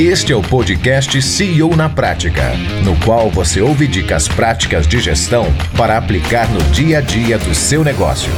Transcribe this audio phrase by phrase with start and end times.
[0.00, 2.52] Este é o podcast CEO na Prática,
[2.84, 7.52] no qual você ouve dicas práticas de gestão para aplicar no dia a dia do
[7.52, 8.30] seu negócio.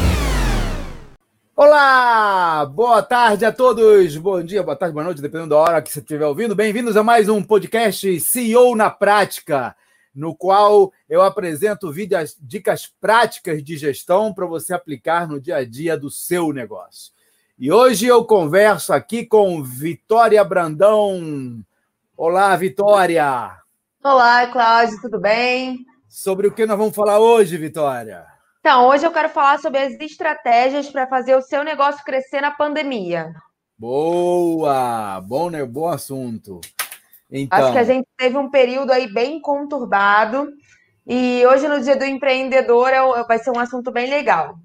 [1.54, 5.92] Olá, boa tarde a todos, bom dia, boa tarde, boa noite, dependendo da hora que
[5.92, 6.54] você estiver ouvindo.
[6.54, 9.76] Bem-vindos a mais um podcast CEO na Prática,
[10.14, 15.64] no qual eu apresento vídeos, dicas práticas de gestão para você aplicar no dia a
[15.66, 17.12] dia do seu negócio.
[17.62, 21.62] E hoje eu converso aqui com Vitória Brandão.
[22.16, 23.50] Olá, Vitória.
[24.02, 25.84] Olá, Cláudio, tudo bem?
[26.08, 28.24] Sobre o que nós vamos falar hoje, Vitória?
[28.60, 32.50] Então, hoje eu quero falar sobre as estratégias para fazer o seu negócio crescer na
[32.50, 33.30] pandemia.
[33.76, 35.20] Boa!
[35.20, 35.62] Bom, né?
[35.62, 36.62] Bom assunto.
[37.30, 37.58] Então...
[37.58, 40.50] Acho que a gente teve um período aí bem conturbado
[41.06, 44.56] e hoje, no Dia do Empreendedor, é vai ser um assunto bem legal.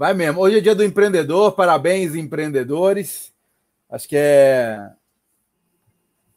[0.00, 0.40] Vai mesmo.
[0.40, 1.52] Hoje é dia do empreendedor.
[1.52, 3.34] Parabéns, empreendedores.
[3.86, 4.92] Acho que é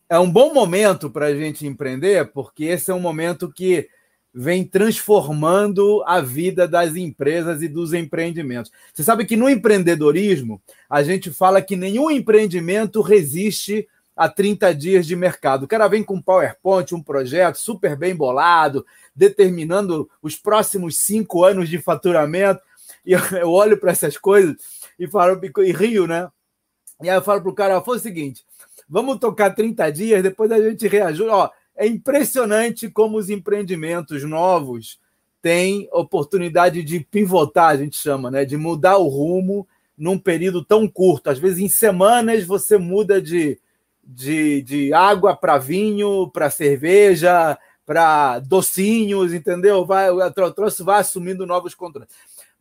[0.09, 3.87] é um bom momento para a gente empreender, porque esse é um momento que
[4.33, 8.69] vem transformando a vida das empresas e dos empreendimentos.
[8.93, 15.07] Você sabe que no empreendedorismo, a gente fala que nenhum empreendimento resiste a 30 dias
[15.07, 15.63] de mercado.
[15.63, 18.85] O cara vem com um PowerPoint, um projeto super bem bolado,
[19.15, 22.61] determinando os próximos cinco anos de faturamento.
[23.05, 24.55] E eu olho para essas coisas
[24.97, 26.29] e falo e rio, né?
[27.01, 28.45] E aí eu falo para o cara: foi o seguinte,
[28.87, 31.33] vamos tocar 30 dias, depois a gente reajusta.
[31.33, 34.99] Ó, é impressionante como os empreendimentos novos
[35.41, 38.45] têm oportunidade de pivotar, a gente chama, né?
[38.45, 39.67] De mudar o rumo
[39.97, 41.29] num período tão curto.
[41.29, 43.59] Às vezes, em semanas, você muda de,
[44.03, 49.85] de, de água para vinho, para cerveja, para docinhos, entendeu?
[49.85, 52.09] Vai, o troço vai assumindo novos controles.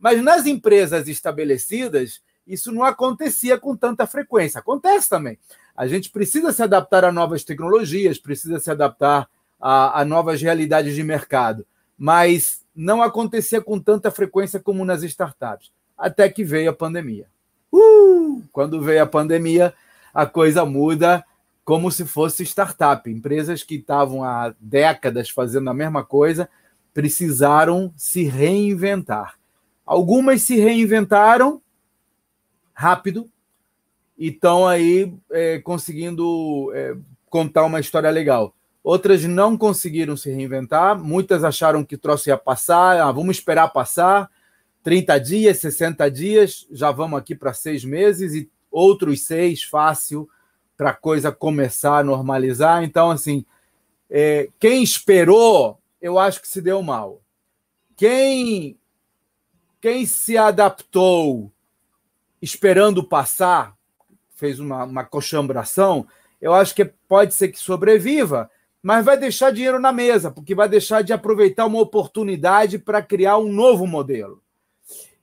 [0.03, 4.59] Mas nas empresas estabelecidas, isso não acontecia com tanta frequência.
[4.59, 5.39] Acontece também.
[5.73, 9.29] A gente precisa se adaptar a novas tecnologias, precisa se adaptar
[9.61, 11.65] a, a novas realidades de mercado.
[11.97, 15.71] Mas não acontecia com tanta frequência como nas startups.
[15.97, 17.27] Até que veio a pandemia.
[17.71, 18.43] Uh!
[18.51, 19.73] Quando veio a pandemia,
[20.13, 21.23] a coisa muda
[21.63, 23.09] como se fosse startup.
[23.09, 26.49] Empresas que estavam há décadas fazendo a mesma coisa
[26.93, 29.41] precisaram se reinventar.
[29.85, 31.61] Algumas se reinventaram
[32.73, 33.29] rápido
[34.17, 36.95] e estão aí é, conseguindo é,
[37.29, 38.55] contar uma história legal.
[38.83, 43.69] Outras não conseguiram se reinventar, muitas acharam que o troço ia passar, ah, vamos esperar
[43.69, 44.29] passar,
[44.83, 50.29] 30 dias, 60 dias, já vamos aqui para seis meses, e outros seis, fácil,
[50.75, 52.83] para a coisa começar a normalizar.
[52.83, 53.45] Então, assim,
[54.09, 57.21] é, quem esperou, eu acho que se deu mal.
[57.95, 58.77] Quem
[59.83, 61.51] quem se adaptou
[62.41, 63.75] esperando passar,
[64.33, 66.07] fez uma, uma coxambração,
[66.39, 68.49] eu acho que pode ser que sobreviva,
[68.81, 73.37] mas vai deixar dinheiro na mesa, porque vai deixar de aproveitar uma oportunidade para criar
[73.37, 74.41] um novo modelo.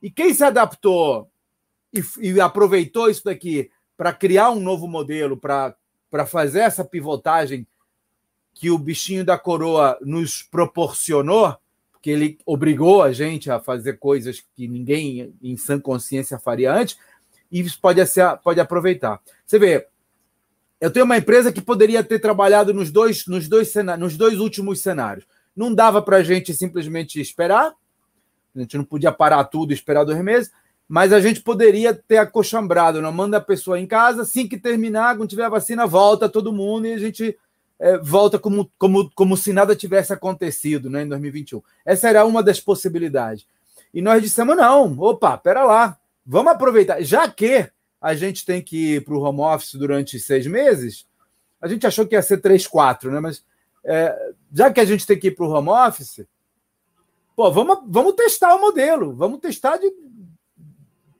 [0.02, 1.30] E quem se adaptou
[1.90, 7.66] e, e aproveitou isso daqui para criar um novo modelo, para fazer essa pivotagem
[8.52, 11.56] que o bichinho da coroa nos proporcionou,
[12.00, 16.96] porque ele obrigou a gente a fazer coisas que ninguém em sã consciência faria antes,
[17.52, 19.20] e isso pode, ser, pode aproveitar.
[19.44, 19.86] Você vê,
[20.80, 24.80] eu tenho uma empresa que poderia ter trabalhado nos dois, nos dois, nos dois últimos
[24.80, 25.26] cenários.
[25.54, 27.74] Não dava para a gente simplesmente esperar,
[28.56, 30.50] a gente não podia parar tudo e esperar dois meses,
[30.88, 35.18] mas a gente poderia ter acochambrado, não manda a pessoa em casa, assim que terminar,
[35.18, 37.36] quando tiver a vacina, volta todo mundo e a gente
[37.80, 41.62] é, volta como, como, como se nada tivesse acontecido né, em 2021.
[41.84, 43.46] Essa era uma das possibilidades.
[43.92, 47.02] E nós dissemos: não, opa, pera lá, vamos aproveitar.
[47.02, 51.06] Já que a gente tem que ir para o home office durante seis meses,
[51.60, 53.18] a gente achou que ia ser três, quatro, né?
[53.18, 53.42] Mas
[53.82, 56.26] é, já que a gente tem que ir para o home office,
[57.34, 59.90] pô, vamos, vamos testar o modelo, vamos testar de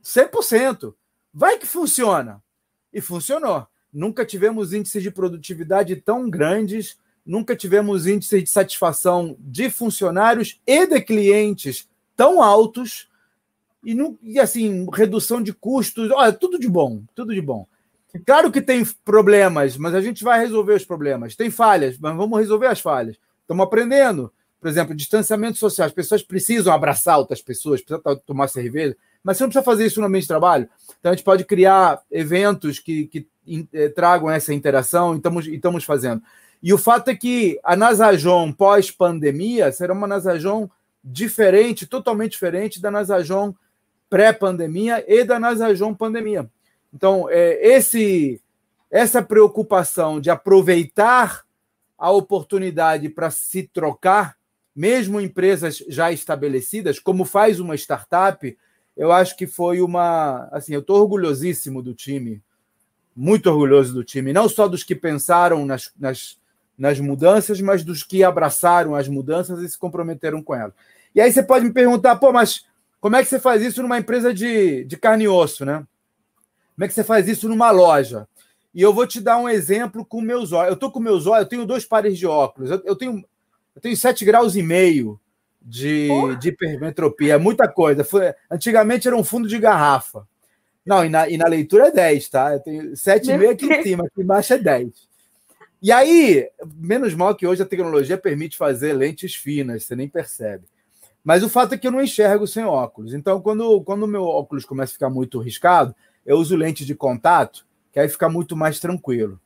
[0.04, 0.94] 100%.
[1.32, 2.43] Vai que funciona.
[2.93, 3.66] E funcionou.
[3.92, 10.87] Nunca tivemos índices de produtividade tão grandes, nunca tivemos índices de satisfação de funcionários e
[10.87, 13.08] de clientes tão altos
[13.84, 17.66] e, e assim, redução de custos, olha, tudo de bom, tudo de bom.
[18.26, 21.36] Claro que tem problemas, mas a gente vai resolver os problemas.
[21.36, 23.16] Tem falhas, mas vamos resolver as falhas.
[23.43, 24.32] Estamos aprendendo.
[24.60, 25.86] Por exemplo, distanciamento social.
[25.86, 30.00] As pessoas precisam abraçar outras pessoas, precisam tomar cerveja, mas você não precisa fazer isso
[30.00, 30.69] no ambiente de trabalho.
[30.98, 33.26] Então, a gente pode criar eventos que, que
[33.94, 36.22] tragam essa interação e estamos, e estamos fazendo.
[36.62, 40.69] E o fato é que a Nasajon pós-pandemia será uma Nasajon
[41.02, 43.54] diferente, totalmente diferente da Nasajon
[44.10, 46.50] pré-pandemia e da Nasajon pandemia.
[46.92, 48.40] Então, é, esse
[48.90, 51.44] essa preocupação de aproveitar
[51.96, 54.36] a oportunidade para se trocar,
[54.75, 58.56] mesmo empresas já estabelecidas, como faz uma startup,
[58.96, 60.48] eu acho que foi uma.
[60.50, 62.43] Assim, eu estou orgulhosíssimo do time,
[63.14, 66.38] muito orgulhoso do time, não só dos que pensaram nas, nas,
[66.78, 70.72] nas mudanças, mas dos que abraçaram as mudanças e se comprometeram com elas.
[71.14, 72.64] E aí você pode me perguntar, pô, mas
[73.00, 75.84] como é que você faz isso numa empresa de, de carne e osso, né?
[76.74, 78.26] Como é que você faz isso numa loja?
[78.74, 80.68] E eu vou te dar um exemplo com meus olhos.
[80.68, 82.70] Eu estou com meus olhos, eu tenho dois pares de óculos.
[82.70, 83.24] Eu, eu tenho,
[83.74, 85.20] eu tenho 7 graus e meio
[85.60, 86.08] de,
[86.40, 87.38] de hipermetropia.
[87.38, 88.04] Muita coisa.
[88.04, 90.26] Foi, antigamente era um fundo de garrafa.
[90.90, 92.52] Não, e na, e na leitura é 10, tá?
[92.52, 94.90] Eu tenho 7,5 aqui em cima, aqui embaixo é 10.
[95.81, 100.64] E aí, menos mal que hoje a tecnologia permite fazer lentes finas, você nem percebe.
[101.22, 103.14] Mas o fato é que eu não enxergo sem óculos.
[103.14, 105.94] Então, quando, quando o meu óculos começa a ficar muito riscado,
[106.26, 109.38] eu uso lente de contato que aí fica muito mais tranquilo.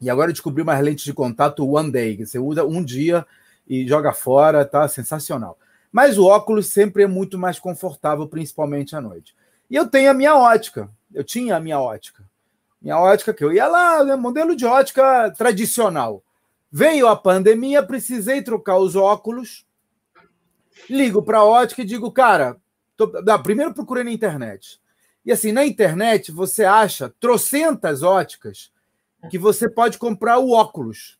[0.00, 3.24] E agora eu descobri umas lentes de contato One Day, que você usa um dia
[3.68, 5.56] e joga fora, tá sensacional.
[5.92, 9.35] Mas o óculos sempre é muito mais confortável, principalmente à noite.
[9.70, 10.90] E eu tenho a minha ótica.
[11.12, 12.24] Eu tinha a minha ótica.
[12.80, 16.22] Minha ótica que eu ia lá, né, modelo de ótica tradicional.
[16.70, 19.64] Veio a pandemia, precisei trocar os óculos.
[20.88, 22.56] Ligo para a ótica e digo, cara,
[22.96, 23.06] tô...
[23.24, 24.80] não, primeiro procurei na internet.
[25.24, 28.70] E assim, na internet você acha trocentas óticas
[29.30, 31.18] que você pode comprar o óculos.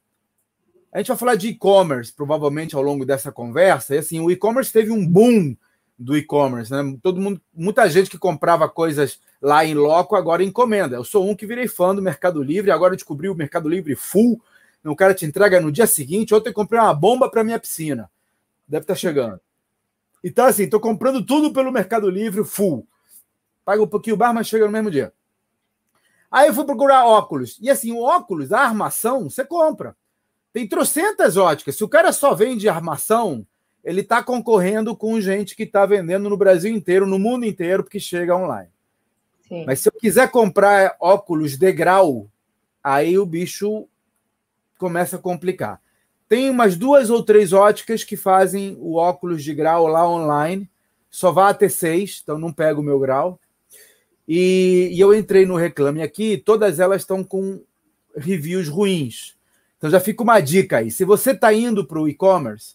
[0.92, 3.94] A gente vai falar de e-commerce, provavelmente, ao longo dessa conversa.
[3.94, 5.56] E assim, o e-commerce teve um boom
[5.98, 6.98] do e-commerce, né?
[7.02, 10.96] Todo mundo, muita gente que comprava coisas lá em loco agora encomenda.
[10.96, 14.40] Eu sou um que virei fã do Mercado Livre, agora descobri o Mercado Livre full.
[14.84, 16.34] O cara te entrega no dia seguinte.
[16.34, 18.10] Ontem eu comprei uma bomba para minha piscina.
[18.68, 19.40] Deve estar tá chegando.
[20.22, 22.86] Então, assim, estou comprando tudo pelo Mercado Livre full
[23.66, 25.12] paga um pouquinho mais, mas chega no mesmo dia.
[26.30, 27.58] Aí eu fui procurar óculos.
[27.60, 29.96] E assim, o óculos, a armação, você compra.
[30.52, 31.74] Tem trocentas óticas.
[31.74, 33.44] Se o cara só vende armação,
[33.86, 38.00] ele está concorrendo com gente que está vendendo no Brasil inteiro, no mundo inteiro, porque
[38.00, 38.68] chega online.
[39.46, 39.64] Sim.
[39.64, 42.28] Mas se eu quiser comprar óculos de grau,
[42.82, 43.86] aí o bicho
[44.76, 45.80] começa a complicar.
[46.28, 50.68] Tem umas duas ou três óticas que fazem o óculos de grau lá online.
[51.08, 53.38] Só vá até seis, então não pega o meu grau.
[54.26, 57.62] E, e eu entrei no Reclame Aqui, todas elas estão com
[58.16, 59.36] reviews ruins.
[59.78, 60.90] Então já fica uma dica aí.
[60.90, 62.74] Se você está indo para o e-commerce,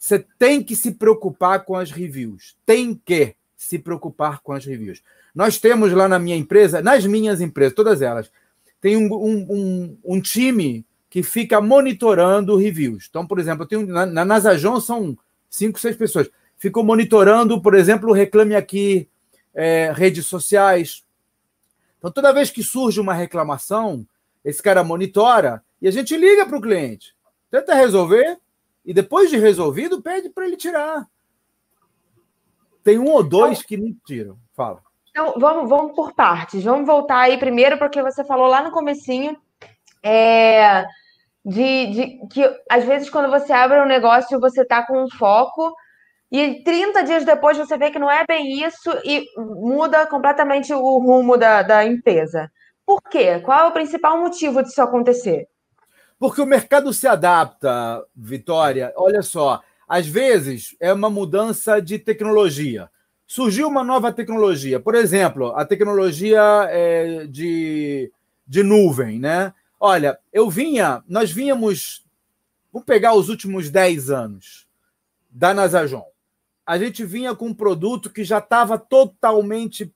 [0.00, 2.56] você tem que se preocupar com as reviews.
[2.64, 5.02] Tem que se preocupar com as reviews.
[5.34, 8.32] Nós temos lá na minha empresa, nas minhas empresas, todas elas,
[8.80, 13.08] tem um, um, um, um time que fica monitorando reviews.
[13.10, 15.18] Então, por exemplo, eu tenho, na, na Nasajon são
[15.50, 16.30] cinco, seis pessoas.
[16.56, 19.06] Ficam monitorando, por exemplo, Reclame Aqui,
[19.54, 21.04] é, redes sociais.
[21.98, 24.06] Então, toda vez que surge uma reclamação,
[24.42, 27.14] esse cara monitora e a gente liga para o cliente,
[27.50, 28.38] tenta resolver
[28.84, 31.06] e depois de resolvido, pede para ele tirar.
[32.82, 34.38] Tem um ou dois então, que não tiram.
[34.54, 34.82] Fala.
[35.10, 36.64] Então, vamos, vamos por partes.
[36.64, 39.36] Vamos voltar aí primeiro, porque você falou lá no comecinho
[40.02, 40.84] é,
[41.44, 45.74] de, de que às vezes quando você abre um negócio, você está com um foco
[46.30, 50.98] e 30 dias depois você vê que não é bem isso e muda completamente o
[50.98, 52.50] rumo da, da empresa.
[52.86, 53.40] Por quê?
[53.40, 55.48] Qual é o principal motivo disso acontecer?
[56.20, 58.92] Porque o mercado se adapta, Vitória.
[58.94, 62.88] Olha só, às vezes é uma mudança de tecnologia.
[63.26, 68.12] Surgiu uma nova tecnologia, por exemplo, a tecnologia é, de,
[68.46, 69.52] de nuvem, né?
[69.80, 72.04] Olha, eu vinha, nós vínhamos,
[72.72, 74.68] vamos pegar os últimos 10 anos
[75.28, 76.10] da Nasajon
[76.70, 79.92] a gente vinha com um produto que já estava totalmente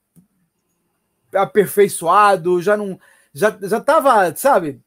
[1.33, 2.99] aperfeiçoado, já não
[3.33, 4.81] já estava, sabe,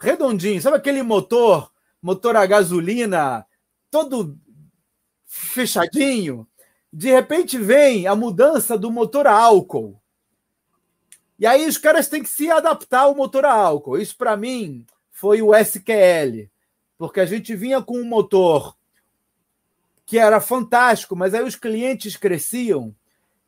[0.00, 1.70] redondinho, sabe aquele motor,
[2.02, 3.46] motor a gasolina,
[3.90, 4.36] todo
[5.26, 6.46] fechadinho.
[6.92, 10.00] De repente vem a mudança do motor a álcool.
[11.38, 13.98] E aí os caras têm que se adaptar ao motor a álcool.
[13.98, 16.50] Isso para mim foi o SQL,
[16.98, 18.76] porque a gente vinha com um motor
[20.06, 22.94] que era fantástico, mas aí os clientes cresciam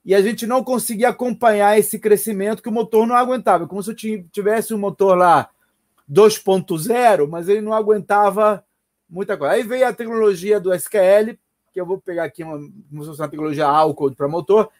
[0.05, 3.67] e a gente não conseguia acompanhar esse crescimento que o motor não aguentava.
[3.67, 3.97] Como se eu
[4.31, 5.51] tivesse um motor lá
[6.11, 8.65] 2.0, mas ele não aguentava
[9.09, 9.55] muita coisa.
[9.55, 11.39] Aí veio a tecnologia do SQL,
[11.73, 12.59] que eu vou pegar aqui uma,
[12.91, 14.71] uma tecnologia álcool para motor,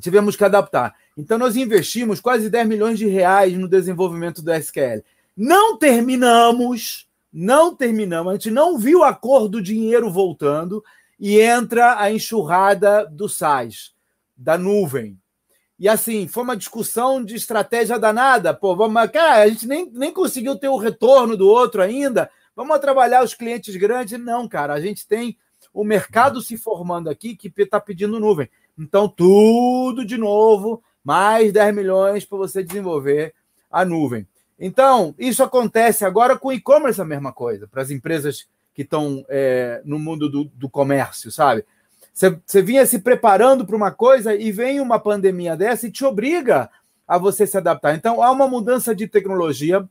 [0.00, 0.94] tivemos que adaptar.
[1.16, 5.02] Então nós investimos quase 10 milhões de reais no desenvolvimento do SQL.
[5.36, 7.06] Não terminamos
[7.38, 10.82] não terminamos, a gente não viu a cor do dinheiro voltando
[11.20, 13.92] e entra a enxurrada do SAIS,
[14.34, 15.20] da nuvem.
[15.78, 18.54] E assim, foi uma discussão de estratégia danada.
[18.54, 22.30] Pô, vamos, cara, a gente nem, nem conseguiu ter o retorno do outro ainda.
[22.54, 24.18] Vamos trabalhar os clientes grandes.
[24.18, 25.36] Não, cara, a gente tem
[25.74, 28.48] o mercado se formando aqui que está pedindo nuvem.
[28.78, 33.34] Então, tudo de novo, mais 10 milhões para você desenvolver
[33.70, 34.26] a nuvem.
[34.58, 39.24] Então, isso acontece agora com o e-commerce, a mesma coisa, para as empresas que estão
[39.28, 41.64] é, no mundo do, do comércio, sabe?
[42.46, 46.70] Você, vinha se preparando para uma coisa e vem uma pandemia dessa e te obriga
[47.06, 47.94] a você se adaptar.
[47.94, 49.86] Então, há uma mudança de tecnologia,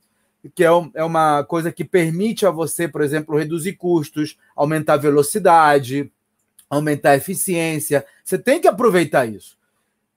[0.55, 6.11] que é, é uma coisa que permite a você, por exemplo, reduzir custos, aumentar velocidade,
[6.67, 8.03] aumentar eficiência.
[8.23, 9.55] Você tem que aproveitar isso.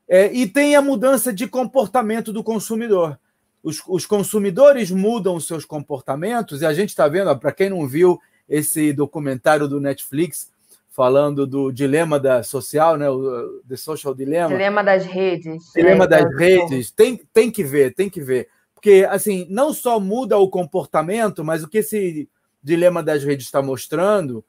[0.08, 3.20] É, e tem a mudança de comportamento do consumidor.
[3.62, 7.86] Os, os consumidores mudam os seus comportamentos, e a gente está vendo, para quem não
[7.86, 10.50] viu esse documentário do Netflix,
[10.98, 13.08] falando do dilema da social, né?
[13.08, 14.48] O The Social Dilemma.
[14.48, 15.70] Dilema das redes.
[15.72, 16.90] Dilema é, das então, redes.
[16.90, 18.48] Tem, tem que ver, tem que ver.
[18.74, 22.28] Porque, assim, não só muda o comportamento, mas o que esse
[22.60, 24.44] dilema das redes está mostrando,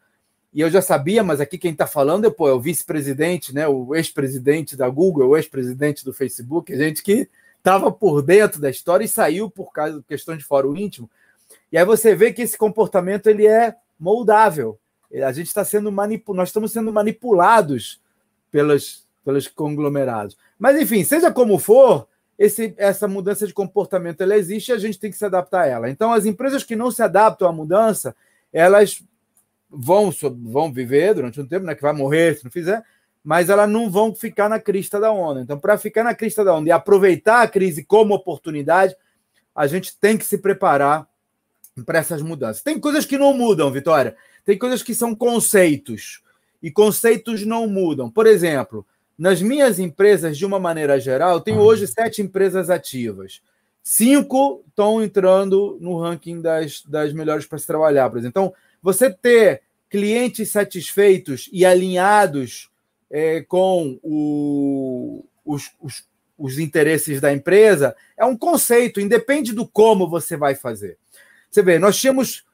[0.51, 3.67] e eu já sabia, mas aqui quem está falando é, pô, é o vice-presidente, né?
[3.67, 7.29] O ex-presidente da Google, o ex-presidente do Facebook, gente que
[7.59, 11.07] estava por dentro da história e saiu por causa de questões de fórum íntimo.
[11.71, 14.79] E aí você vê que esse comportamento ele é moldável.
[15.23, 18.01] A gente está sendo manipulado, nós estamos sendo manipulados
[18.51, 20.37] pelos, pelos conglomerados.
[20.57, 24.99] Mas, enfim, seja como for, esse, essa mudança de comportamento ela existe e a gente
[24.99, 25.89] tem que se adaptar a ela.
[25.89, 28.15] Então, as empresas que não se adaptam à mudança,
[28.53, 29.03] elas
[29.69, 30.09] vão,
[30.43, 32.83] vão viver durante um tempo, né, que vai morrer se não fizer,
[33.23, 35.41] mas elas não vão ficar na crista da onda.
[35.41, 38.95] Então, para ficar na crista da onda e aproveitar a crise como oportunidade,
[39.53, 41.07] a gente tem que se preparar
[41.85, 42.63] para essas mudanças.
[42.63, 44.15] Tem coisas que não mudam, Vitória.
[44.49, 46.23] Tem coisas que são conceitos
[46.59, 48.09] e conceitos não mudam.
[48.09, 48.83] Por exemplo,
[49.15, 53.43] nas minhas empresas, de uma maneira geral, eu tenho hoje sete empresas ativas.
[53.83, 58.41] Cinco estão entrando no ranking das, das melhores para se trabalhar, por exemplo.
[58.41, 62.71] Então, você ter clientes satisfeitos e alinhados
[63.07, 66.03] é, com o, os, os,
[66.35, 70.97] os interesses da empresa é um conceito, independe do como você vai fazer.
[71.51, 72.48] Você vê, nós tínhamos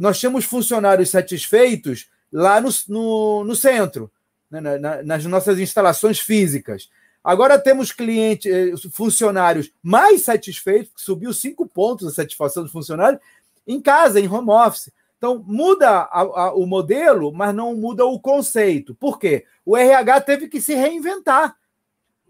[0.00, 4.10] nós tínhamos funcionários satisfeitos lá no, no, no centro,
[4.50, 6.90] né, na, nas nossas instalações físicas.
[7.22, 13.18] Agora temos clientes, eh, funcionários mais satisfeitos, que subiu cinco pontos a satisfação do funcionário,
[13.66, 14.92] em casa, em home office.
[15.18, 18.94] Então, muda a, a, o modelo, mas não muda o conceito.
[18.94, 19.44] Por quê?
[19.64, 21.56] O RH teve que se reinventar.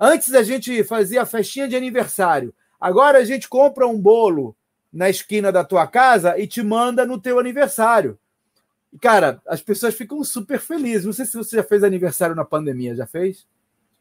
[0.01, 2.55] Antes a gente fazia festinha de aniversário.
[2.81, 4.57] Agora a gente compra um bolo
[4.97, 8.19] na esquina da tua casa e te manda no teu aniversário.
[8.99, 11.05] Cara, as pessoas ficam super felizes.
[11.05, 13.47] Não sei se você já fez aniversário na pandemia, já fez?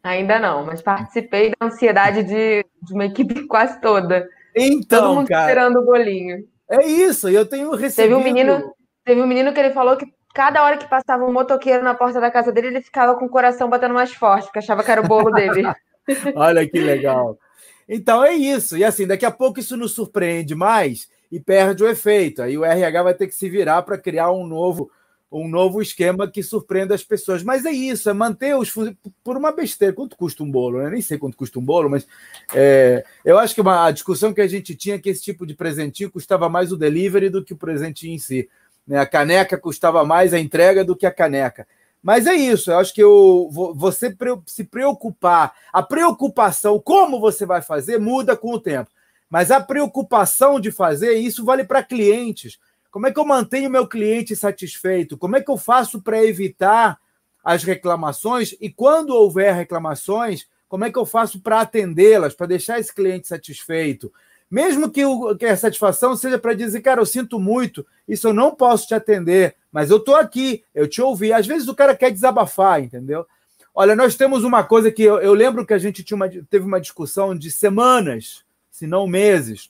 [0.02, 4.26] Ainda não, mas participei da ansiedade de, de uma equipe quase toda.
[4.56, 6.48] Então, Todo mundo cara, esperando o bolinho.
[6.70, 8.16] É isso, eu tenho recebido...
[8.16, 8.74] Teve um menino,
[9.04, 12.22] teve um menino que ele falou que cada hora que passava um motoqueiro na porta
[12.22, 15.02] da casa dele, ele ficava com o coração batendo mais forte, porque achava que era
[15.02, 15.64] o bolo dele.
[16.36, 17.38] Olha que legal.
[17.88, 18.78] Então é isso.
[18.78, 22.42] E assim, daqui a pouco isso nos surpreende mais e perde o efeito.
[22.42, 24.90] Aí o RH vai ter que se virar para criar um novo
[25.32, 27.44] um novo esquema que surpreenda as pessoas.
[27.44, 28.72] Mas é isso, é manter os
[29.24, 29.94] por uma besteira.
[29.94, 30.80] Quanto custa um bolo?
[30.80, 32.08] Eu nem sei quanto custa um bolo, mas
[32.54, 35.46] é, eu acho que uma, a discussão que a gente tinha é que esse tipo
[35.46, 38.50] de presentinho custava mais o delivery do que o presentinho em si.
[38.88, 38.98] Né?
[38.98, 41.68] A caneca custava mais a entrega do que a caneca.
[42.06, 47.64] Mas é isso, eu acho que eu, você se preocupar, a preocupação, como você vai
[47.64, 48.92] fazer, muda com o tempo.
[49.28, 52.60] Mas a preocupação de fazer, isso vale para clientes.
[52.92, 55.18] Como é que eu mantenho meu cliente satisfeito?
[55.18, 57.00] Como é que eu faço para evitar
[57.44, 58.56] as reclamações?
[58.62, 63.28] E quando houver reclamações, como é que eu faço para atendê-las, para deixar esse cliente
[63.28, 64.14] satisfeito?
[64.50, 68.34] Mesmo que, o, que a satisfação seja para dizer, cara, eu sinto muito, isso eu
[68.34, 71.34] não posso te atender, mas eu estou aqui, eu te ouvi.
[71.34, 73.28] Às vezes o cara quer desabafar, entendeu?
[73.74, 76.80] Olha, nós temos uma coisa que eu, eu lembro que a gente uma, teve uma
[76.80, 79.70] discussão de semanas, se não meses,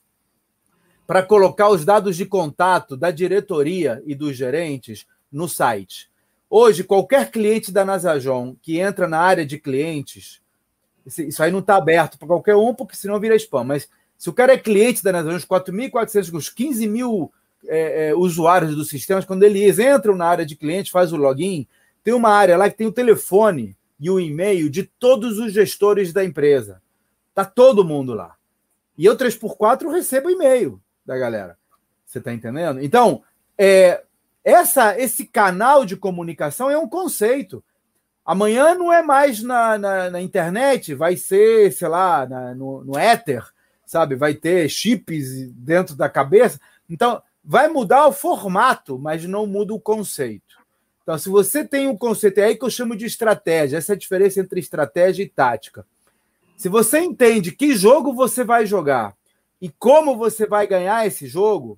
[1.07, 6.07] para colocar os dados de contato da diretoria e dos gerentes no site.
[6.47, 10.39] Hoje, qualquer cliente da Nasajon que entra na área de clientes,
[11.03, 14.33] isso aí não está aberto para qualquer um, porque senão vira spam, mas se o
[14.33, 17.33] cara é cliente da Nazaret, uns 4.400, uns 15 mil
[17.67, 21.67] é, é, usuários do sistema, quando eles entram na área de cliente, faz o login,
[22.03, 26.13] tem uma área lá que tem o telefone e o e-mail de todos os gestores
[26.13, 26.81] da empresa.
[27.33, 28.35] Tá todo mundo lá.
[28.97, 31.57] E eu, 3x4, recebo e-mail da galera.
[32.05, 32.81] Você está entendendo?
[32.81, 33.23] Então,
[33.57, 34.03] é,
[34.43, 37.63] essa, esse canal de comunicação é um conceito.
[38.25, 42.97] Amanhã não é mais na, na, na internet, vai ser, sei lá, na, no, no
[42.97, 43.43] éter,
[43.85, 44.15] sabe?
[44.15, 46.59] Vai ter chips dentro da cabeça.
[46.89, 50.55] Então, vai mudar o formato, mas não muda o conceito.
[51.03, 53.95] Então, se você tem um conceito, é aí que eu chamo de estratégia, essa é
[53.95, 55.85] a diferença entre estratégia e tática.
[56.57, 59.15] Se você entende que jogo você vai jogar
[59.61, 61.77] e como você vai ganhar esse jogo,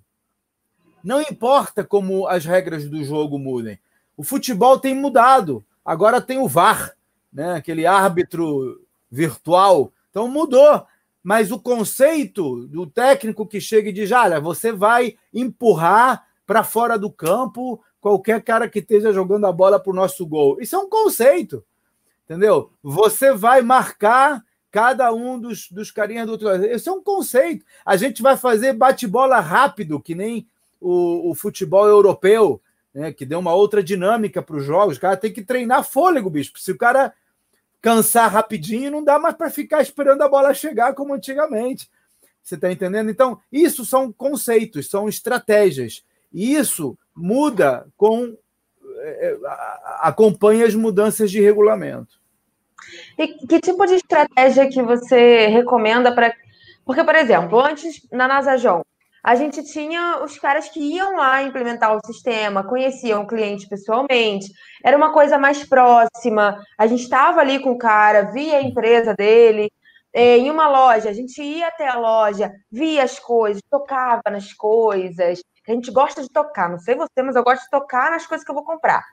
[1.03, 3.77] não importa como as regras do jogo mudem.
[4.15, 5.63] O futebol tem mudado.
[5.83, 6.93] Agora tem o VAR,
[7.31, 7.53] né?
[7.53, 8.81] aquele árbitro
[9.11, 9.91] virtual.
[10.09, 10.85] Então mudou.
[11.27, 16.97] Mas o conceito do técnico que chega e diz: olha, você vai empurrar para fora
[16.97, 20.57] do campo qualquer cara que esteja jogando a bola para o nosso gol.
[20.61, 21.65] Isso é um conceito.
[22.23, 22.71] Entendeu?
[22.81, 24.41] Você vai marcar
[24.71, 26.65] cada um dos, dos carinhas do outro lado.
[26.65, 27.65] Isso é um conceito.
[27.85, 30.47] A gente vai fazer bate-bola rápido, que nem
[30.79, 32.61] o, o futebol europeu
[32.93, 34.95] né, que deu uma outra dinâmica para os jogos.
[34.95, 36.53] O cara tem que treinar fôlego, bicho.
[36.55, 37.13] Se o cara
[37.81, 41.89] cansar rapidinho, não dá mais para ficar esperando a bola chegar como antigamente.
[42.41, 43.09] Você está entendendo?
[43.09, 46.03] Então, isso são conceitos, são estratégias.
[46.31, 48.37] E isso muda com.
[48.99, 49.37] É, é,
[49.99, 52.19] acompanha as mudanças de regulamento.
[53.17, 56.33] E que tipo de estratégia que você recomenda para.
[56.85, 58.81] Porque, por exemplo, antes na Nasajon,
[59.27, 64.49] a gente tinha os caras que iam lá implementar o sistema, conheciam o cliente pessoalmente,
[64.81, 69.13] era uma coisa mais próxima, a gente estava ali com o cara, via a empresa
[69.13, 69.69] dele.
[70.13, 74.53] É, em uma loja, a gente ia até a loja, via as coisas, tocava nas
[74.53, 75.41] coisas.
[75.67, 78.45] A gente gosta de tocar, não sei você, mas eu gosto de tocar nas coisas
[78.45, 79.03] que eu vou comprar.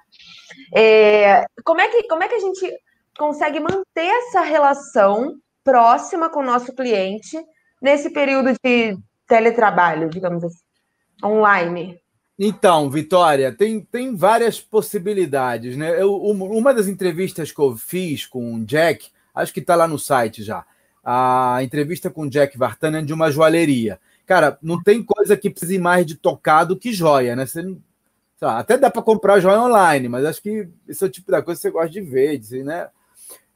[0.72, 2.72] É, como, é que, como é que a gente
[3.18, 7.36] consegue manter essa relação próxima com o nosso cliente
[7.82, 10.64] nesse período de teletrabalho, digamos assim,
[11.24, 12.00] online?
[12.38, 16.00] Então, Vitória, tem, tem várias possibilidades, né?
[16.00, 19.98] Eu, uma das entrevistas que eu fiz com o Jack, acho que está lá no
[19.98, 20.64] site já,
[21.02, 24.00] a entrevista com o Jack Vartanian de uma joalheria.
[24.26, 27.46] Cara, não tem coisa que precise mais de tocar do que joia, né?
[27.46, 27.62] Você,
[28.40, 31.42] lá, até dá para comprar joia online, mas acho que esse é o tipo da
[31.42, 32.88] coisa que você gosta de ver, né?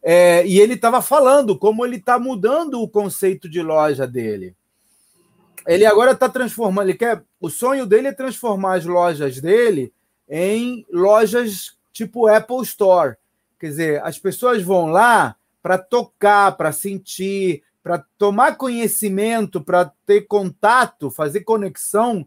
[0.02, 4.54] É, e ele estava falando como ele está mudando o conceito de loja dele.
[5.68, 7.22] Ele agora está transformando, ele quer.
[7.38, 9.92] O sonho dele é transformar as lojas dele
[10.26, 13.16] em lojas tipo Apple Store.
[13.60, 20.22] Quer dizer, as pessoas vão lá para tocar, para sentir, para tomar conhecimento, para ter
[20.22, 22.26] contato, fazer conexão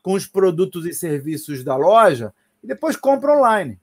[0.00, 3.80] com os produtos e serviços da loja e depois compra online.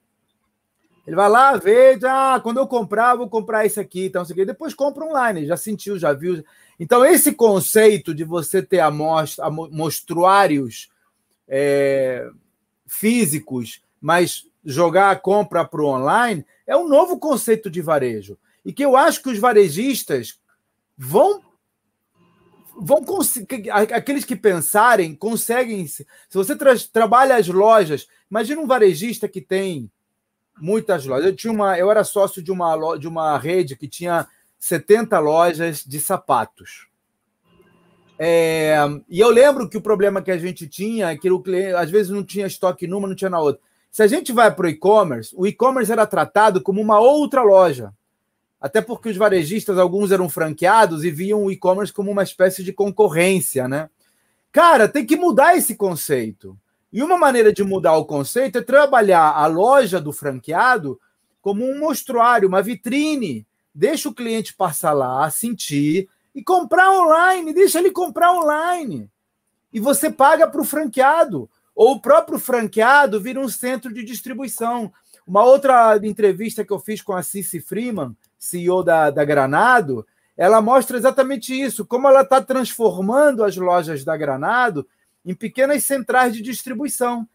[1.06, 4.44] Ele vai lá, vê, ah, quando eu comprar, vou comprar esse aqui, então, aqui.
[4.44, 6.42] depois compra online, já sentiu, já viu.
[6.80, 10.88] Então, esse conceito de você ter amostra, mostruários
[11.46, 12.28] é,
[12.86, 18.38] físicos, mas jogar a compra para o online, é um novo conceito de varejo.
[18.64, 20.38] E que eu acho que os varejistas
[20.96, 21.42] vão
[22.76, 25.86] vão conseguir, aqueles que pensarem conseguem.
[25.86, 29.90] Se você tra trabalha as lojas, imagina um varejista que tem
[30.60, 31.26] muitas lojas.
[31.26, 34.26] Eu tinha uma, eu era sócio de uma de uma rede que tinha
[34.58, 36.88] 70 lojas de sapatos.
[38.18, 38.76] É,
[39.08, 41.90] e eu lembro que o problema que a gente tinha é que o cliente às
[41.90, 43.60] vezes não tinha estoque numa, não tinha na outra.
[43.90, 47.92] Se a gente vai para o e-commerce, o e-commerce era tratado como uma outra loja.
[48.60, 52.72] Até porque os varejistas, alguns eram franqueados e viam o e-commerce como uma espécie de
[52.72, 53.90] concorrência, né?
[54.50, 56.58] Cara, tem que mudar esse conceito.
[56.94, 61.00] E uma maneira de mudar o conceito é trabalhar a loja do franqueado
[61.42, 63.44] como um mostruário, uma vitrine.
[63.74, 67.52] Deixa o cliente passar lá, sentir e comprar online.
[67.52, 69.10] Deixa ele comprar online.
[69.72, 71.50] E você paga para o franqueado.
[71.74, 74.92] Ou o próprio franqueado vira um centro de distribuição.
[75.26, 80.62] Uma outra entrevista que eu fiz com a Cici Freeman, CEO da, da Granado, ela
[80.62, 84.86] mostra exatamente isso, como ela está transformando as lojas da Granado
[85.24, 87.26] em pequenas centrais de distribuição.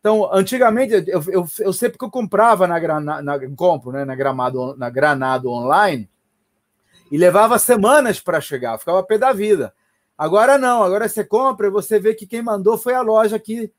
[0.00, 4.14] Então, antigamente, eu, eu, eu sempre que eu comprava na, na, na compro, né, na,
[4.14, 6.08] gramado, na Granado online,
[7.10, 9.72] e levava semanas para chegar, ficava pé da vida.
[10.18, 13.72] Agora não, agora você compra e você vê que quem mandou foi a loja aqui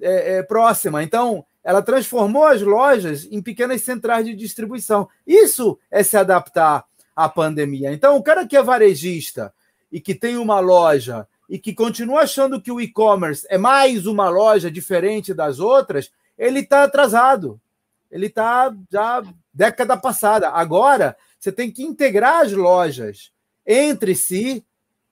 [0.00, 1.02] é, é, próxima.
[1.02, 5.08] Então, ela transformou as lojas em pequenas centrais de distribuição.
[5.26, 7.92] Isso é se adaptar à pandemia.
[7.92, 9.52] Então, o cara que é varejista
[9.90, 14.28] e que tem uma loja e que continua achando que o e-commerce é mais uma
[14.28, 17.60] loja diferente das outras, ele está atrasado.
[18.08, 19.20] Ele está já
[19.52, 20.48] década passada.
[20.50, 23.32] Agora, você tem que integrar as lojas
[23.66, 24.64] entre si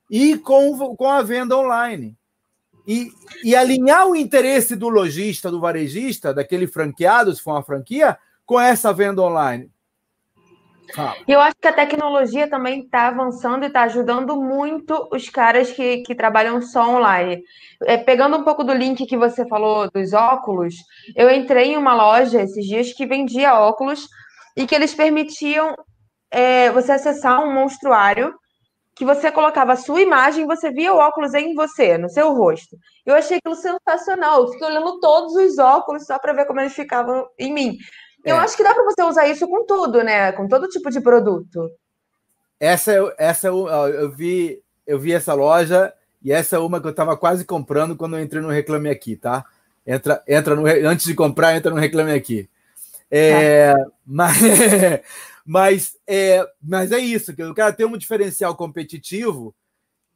[0.08, 2.16] e com, com a venda online.
[2.86, 3.10] E,
[3.42, 8.60] e alinhar o interesse do lojista, do varejista, daquele franqueado, se for uma franquia, com
[8.60, 9.70] essa venda online.
[11.26, 15.70] E eu acho que a tecnologia também está avançando e está ajudando muito os caras
[15.70, 17.42] que, que trabalham só online.
[17.84, 20.74] É, pegando um pouco do link que você falou dos óculos,
[21.14, 24.08] eu entrei em uma loja esses dias que vendia óculos
[24.56, 25.74] e que eles permitiam
[26.30, 28.34] é, você acessar um monstruário
[28.98, 32.34] que você colocava a sua imagem e você via o óculos em você, no seu
[32.34, 32.76] rosto.
[33.06, 34.40] Eu achei aquilo sensacional.
[34.40, 37.78] Eu fiquei olhando todos os óculos só para ver como eles ficavam em mim.
[38.28, 38.38] Eu é.
[38.40, 40.32] acho que dá para você usar isso com tudo, né?
[40.32, 41.70] Com todo tipo de produto.
[42.60, 47.16] Essa, essa eu vi, eu vi essa loja e essa é uma que eu estava
[47.16, 49.44] quase comprando quando eu entrei no Reclame Aqui, tá?
[49.86, 52.48] Entra, entra no, antes de comprar, entra no Reclame Aqui.
[53.10, 53.74] É, é.
[54.04, 54.36] Mas,
[55.46, 59.54] mas, é, mas é isso, que o cara tem um diferencial competitivo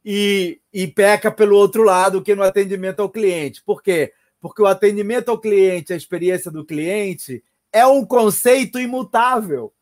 [0.03, 3.63] e, e peca pelo outro lado, que no atendimento ao cliente.
[3.63, 4.11] Por quê?
[4.41, 7.41] Porque o atendimento ao cliente, a experiência do cliente,
[7.73, 9.73] é um conceito imutável.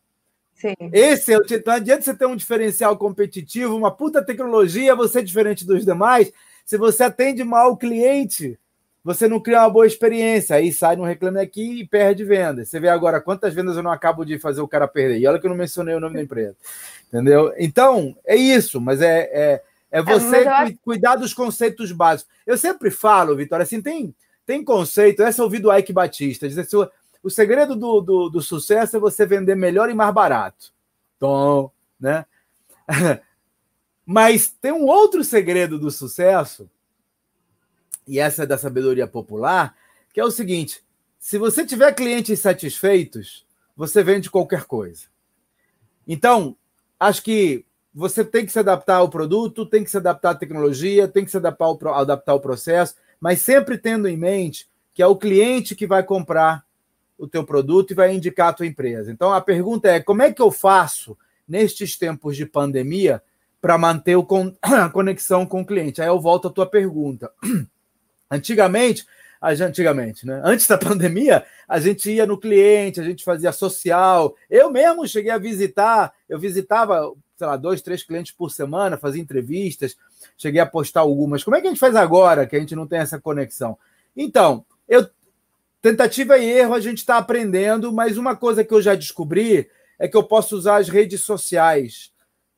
[0.56, 0.76] Sim.
[0.94, 5.24] Esse é o não adianta você ter um diferencial competitivo, uma puta tecnologia, você é
[5.24, 6.32] diferente dos demais.
[6.66, 8.58] Se você atende mal o cliente,
[9.04, 10.56] você não cria uma boa experiência.
[10.56, 12.70] Aí sai no Reclame Aqui e perde vendas.
[12.70, 15.20] Você vê agora quantas vendas eu não acabo de fazer o cara perder.
[15.20, 16.56] E olha que eu não mencionei o nome da empresa.
[17.08, 17.52] Entendeu?
[17.58, 22.32] Então, é isso, mas é, é, é, é você é, cuidar dos conceitos básicos.
[22.46, 24.14] Eu sempre falo, Vitória, assim, tem,
[24.46, 25.24] tem conceito.
[25.24, 26.48] Essa eu ouvi do Ike Batista.
[26.48, 26.78] Diz assim,
[27.24, 30.74] o segredo do, do, do sucesso é você vender melhor e mais barato.
[31.18, 32.26] Então, né?
[34.06, 36.70] Mas tem um outro segredo do sucesso
[38.08, 39.76] e essa é da sabedoria popular,
[40.14, 40.84] que é o seguinte:
[41.20, 45.06] se você tiver clientes satisfeitos, você vende qualquer coisa.
[46.08, 46.58] Então,
[47.00, 51.08] acho que você tem que se adaptar ao produto, tem que se adaptar à tecnologia,
[51.08, 55.08] tem que se adaptar ao, adaptar ao processo, mas sempre tendo em mente que é
[55.08, 56.66] o cliente que vai comprar
[57.22, 59.12] o teu produto e vai indicar a tua empresa.
[59.12, 61.16] Então, a pergunta é: como é que eu faço
[61.48, 63.22] nestes tempos de pandemia
[63.62, 64.18] para manter
[64.62, 66.02] a conexão com o cliente?
[66.02, 67.32] Aí eu volto à tua pergunta.
[68.32, 69.06] Antigamente,
[69.42, 70.42] antigamente, né?
[70.44, 74.36] Antes da pandemia, a gente ia no cliente, a gente fazia social.
[74.50, 79.22] Eu mesmo cheguei a visitar, eu visitava, sei lá, dois, três clientes por semana, fazia
[79.22, 79.98] entrevistas,
[80.38, 81.44] cheguei a postar algumas.
[81.44, 83.78] Como é que a gente faz agora que a gente não tem essa conexão?
[84.16, 85.06] Então, eu
[85.82, 90.08] tentativa e erro, a gente está aprendendo, mas uma coisa que eu já descobri é
[90.08, 92.12] que eu posso usar as redes sociais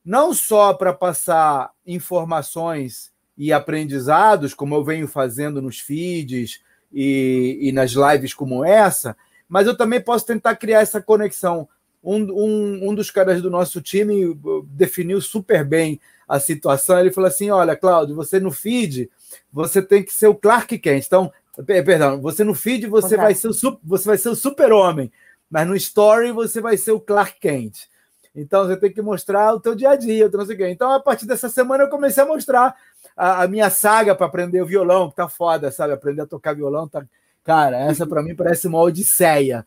[0.04, 7.72] não só para passar informações e aprendizados, como eu venho fazendo nos feeds e, e
[7.72, 9.16] nas lives como essa,
[9.48, 11.68] mas eu também posso tentar criar essa conexão.
[12.04, 17.00] Um, um, um dos caras do nosso time uh, definiu super bem a situação.
[17.00, 19.10] Ele falou assim: Olha, Cláudio, você no feed,
[19.52, 21.06] você tem que ser o Clark Kent.
[21.06, 21.32] Então,
[21.66, 25.12] perdão, você no feed você vai ser o, você vai ser o super-homem,
[25.50, 27.88] mas no story você vai ser o Clark Kent.
[28.36, 30.70] Então você tem que mostrar o teu dia a dia, não sei o quê.
[30.70, 32.76] Então, a partir dessa semana, eu comecei a mostrar
[33.16, 35.94] a, a minha saga para aprender o violão, que tá foda, sabe?
[35.94, 37.06] Aprender a tocar violão, tá.
[37.44, 39.66] Cara, essa para mim parece uma odisseia.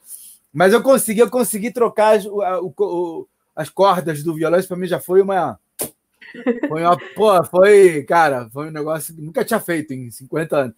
[0.53, 2.41] Mas eu consegui, eu consegui trocar as, o,
[2.77, 5.61] o, as cordas do violão, isso para mim já foi uma.
[6.69, 6.99] Foi uma.
[7.15, 10.75] Pô, foi, cara, foi um negócio que nunca tinha feito em 50 anos.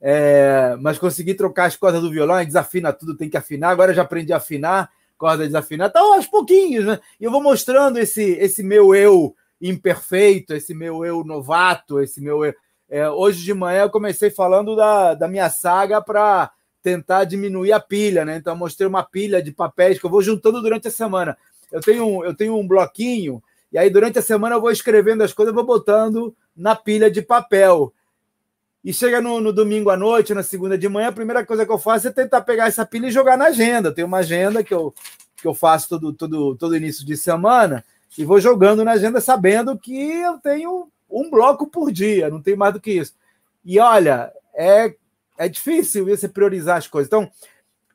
[0.00, 3.70] É, mas consegui trocar as cordas do violão, desafina tudo, tem que afinar.
[3.70, 7.00] Agora já aprendi a afinar, corda desafinada, então aos pouquinhos, né?
[7.20, 12.44] E eu vou mostrando esse, esse meu eu imperfeito, esse meu eu novato, esse meu
[12.44, 12.54] eu.
[12.90, 17.80] É, hoje de manhã eu comecei falando da, da minha saga para tentar diminuir a
[17.80, 18.36] pilha, né?
[18.36, 21.36] Então mostrei uma pilha de papéis que eu vou juntando durante a semana.
[21.70, 25.32] Eu tenho, eu tenho um bloquinho e aí durante a semana eu vou escrevendo as
[25.32, 27.92] coisas, eu vou botando na pilha de papel.
[28.88, 31.70] E chega no, no, domingo à noite, na segunda de manhã, a primeira coisa que
[31.70, 33.92] eu faço é tentar pegar essa pilha e jogar na agenda.
[33.92, 34.94] Tem uma agenda que eu,
[35.36, 37.84] que eu faço todo, todo, todo início de semana
[38.16, 42.56] e vou jogando na agenda sabendo que eu tenho um bloco por dia, não tem
[42.56, 43.14] mais do que isso.
[43.62, 44.94] E olha, é,
[45.36, 47.08] é difícil você priorizar as coisas.
[47.08, 47.30] Então,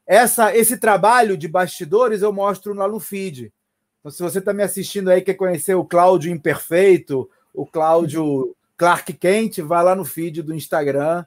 [0.05, 3.51] essa, esse trabalho de bastidores eu mostro no feed.
[3.99, 9.13] Então, se você está me assistindo aí, quer conhecer o Cláudio Imperfeito, o Cláudio Clark
[9.13, 11.23] Kent, vai lá no feed do Instagram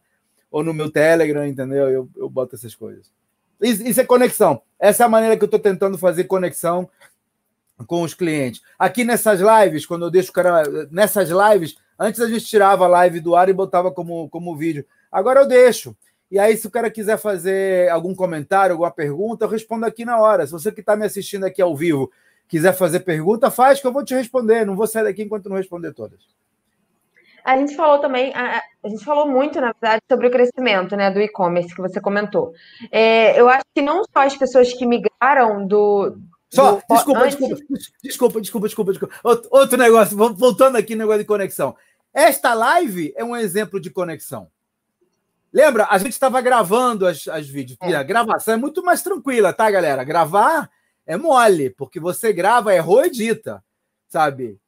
[0.50, 1.88] ou no meu Telegram, entendeu?
[1.88, 3.10] Eu, eu boto essas coisas.
[3.58, 4.60] Isso, isso é conexão.
[4.78, 6.86] Essa é a maneira que eu estou tentando fazer conexão
[7.86, 8.60] com os clientes.
[8.78, 10.64] Aqui nessas lives, quando eu deixo o cara.
[10.90, 14.84] Nessas lives, antes a gente tirava a live do ar e botava como, como vídeo.
[15.10, 15.96] Agora eu deixo.
[16.30, 20.18] E aí, se o cara quiser fazer algum comentário, alguma pergunta, eu respondo aqui na
[20.18, 20.44] hora.
[20.46, 22.12] Se você que está me assistindo aqui ao vivo
[22.46, 24.66] quiser fazer pergunta, faz que eu vou te responder.
[24.66, 26.36] Não vou sair daqui enquanto não responder todas.
[27.46, 31.12] A gente falou também, a, a, gente falou muito, na verdade, sobre o crescimento né,
[31.12, 32.52] do e-commerce que você comentou.
[32.90, 36.16] É, eu acho que não só as pessoas que migraram do,
[36.50, 37.36] Só, desculpa, antes...
[37.36, 37.64] desculpa,
[38.02, 39.14] desculpa, desculpa, desculpa, desculpa.
[39.22, 41.76] Outro, outro negócio, voltando aqui no negócio de conexão.
[42.12, 44.48] Esta live é um exemplo de conexão.
[45.52, 45.86] Lembra?
[45.88, 47.78] A gente estava gravando as, as vídeos.
[47.80, 47.94] É.
[47.94, 50.02] A gravação é muito mais tranquila, tá, galera?
[50.02, 50.68] Gravar
[51.06, 53.62] é mole, porque você grava, errou, edita,
[54.08, 54.58] sabe?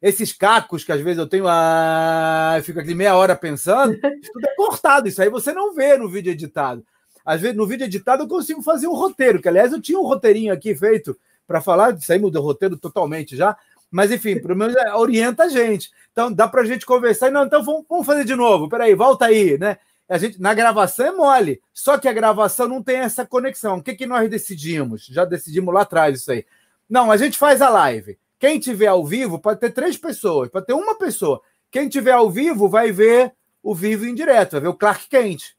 [0.00, 4.32] Esses cacos que às vezes eu tenho, ah, eu fico aqui meia hora pensando, isso
[4.32, 6.84] tudo é cortado, isso aí você não vê no vídeo editado.
[7.24, 10.06] Às vezes, no vídeo editado, eu consigo fazer um roteiro, que aliás eu tinha um
[10.06, 13.56] roteirinho aqui feito para falar, saímos do roteiro totalmente já,
[13.90, 15.90] mas enfim, pelo menos é, orienta a gente.
[16.12, 18.94] Então dá para a gente conversar e não, então vamos, vamos fazer de novo, peraí,
[18.94, 19.78] volta aí, né?
[20.08, 23.78] A gente, na gravação é mole, só que a gravação não tem essa conexão.
[23.78, 25.06] O que, que nós decidimos?
[25.06, 26.46] Já decidimos lá atrás isso aí.
[26.88, 28.16] Não, a gente faz a live.
[28.38, 31.40] Quem tiver ao vivo pode ter três pessoas, pode ter uma pessoa.
[31.70, 35.54] Quem tiver ao vivo vai ver o vivo em direto, vai ver o Clark Kent.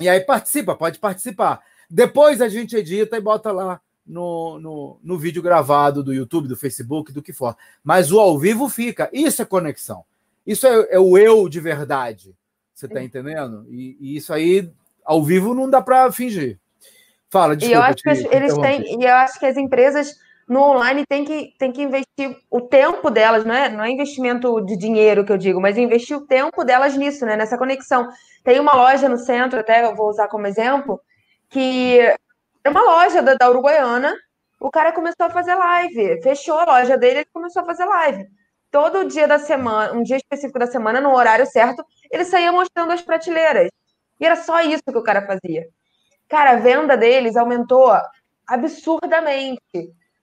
[0.00, 1.60] E aí participa, pode participar.
[1.90, 6.56] Depois a gente edita e bota lá no, no, no vídeo gravado do YouTube, do
[6.56, 7.56] Facebook, do que for.
[7.82, 9.10] Mas o ao vivo fica.
[9.12, 10.04] Isso é conexão.
[10.46, 12.34] Isso é, é o eu de verdade.
[12.74, 13.66] Você está entendendo?
[13.68, 14.70] E, e, isso aí,
[15.04, 16.58] ao vivo, não dá para fingir.
[17.28, 17.76] Fala, desculpa.
[17.76, 20.16] E eu acho que eles têm, e eu acho que as empresas
[20.48, 24.60] no online têm que, têm que investir o tempo delas, não é, não é investimento
[24.62, 27.36] de dinheiro que eu digo, mas investir o tempo delas nisso, né?
[27.36, 28.08] Nessa conexão.
[28.42, 31.00] Tem uma loja no centro, até eu vou usar como exemplo,
[31.50, 31.98] que
[32.64, 34.14] é uma loja da, da Uruguaiana.
[34.60, 38.26] O cara começou a fazer live, fechou a loja dele, ele começou a fazer live
[38.70, 42.92] todo dia da semana, um dia específico da semana, no horário certo, ele saía mostrando
[42.92, 43.70] as prateleiras.
[44.20, 45.66] E era só isso que o cara fazia.
[46.28, 47.90] Cara, a venda deles aumentou
[48.46, 49.60] absurdamente.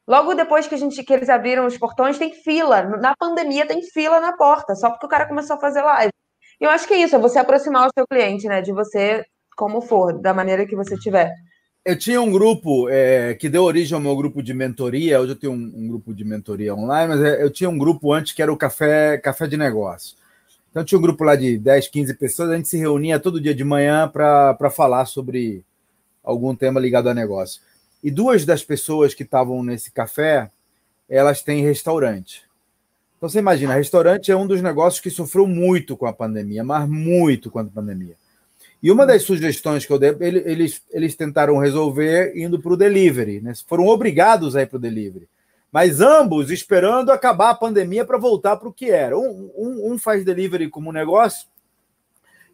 [0.08, 2.84] Logo depois que, a gente, que eles abriram os portões, tem fila.
[2.84, 6.12] Na pandemia tem fila na porta, só porque o cara começou a fazer live.
[6.60, 8.62] Eu acho que é isso, é você aproximar o seu cliente, né?
[8.62, 11.34] De você, como for, da maneira que você tiver.
[11.84, 15.20] Eu tinha um grupo é, que deu origem ao meu grupo de mentoria.
[15.20, 18.14] Hoje eu tenho um, um grupo de mentoria online, mas é, eu tinha um grupo
[18.14, 20.16] antes que era o Café, Café de Negócio.
[20.70, 23.56] Então tinha um grupo lá de 10, 15 pessoas, a gente se reunia todo dia
[23.56, 25.64] de manhã para falar sobre
[26.24, 27.62] algum tema ligado a negócio.
[28.04, 30.52] E duas das pessoas que estavam nesse café,
[31.10, 32.44] elas têm restaurante.
[33.18, 36.88] Então você imagina, restaurante é um dos negócios que sofreu muito com a pandemia, mas
[36.88, 38.16] muito com a pandemia.
[38.84, 43.42] E uma das sugestões que eu dei, eles, eles tentaram resolver indo para o delivery,
[43.42, 43.54] né?
[43.68, 45.28] foram obrigados a ir para o delivery.
[45.72, 49.18] Mas ambos esperando acabar a pandemia para voltar para o que era.
[49.18, 51.48] Um, um, um, faz delivery como negócio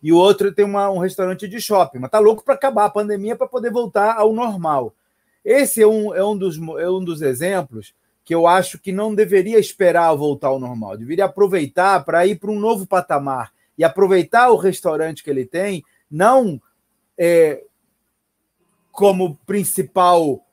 [0.02, 2.90] e o outro tem uma, um restaurante de shopping, mas tá louco para acabar a
[2.90, 4.94] pandemia para poder voltar ao normal.
[5.44, 9.16] Esse é um, é, um dos, é um dos exemplos que eu acho que não
[9.16, 14.50] deveria esperar voltar ao normal, deveria aproveitar para ir para um novo patamar e aproveitar
[14.50, 16.62] o restaurante que ele tem não
[17.18, 17.64] é,
[18.92, 20.46] como principal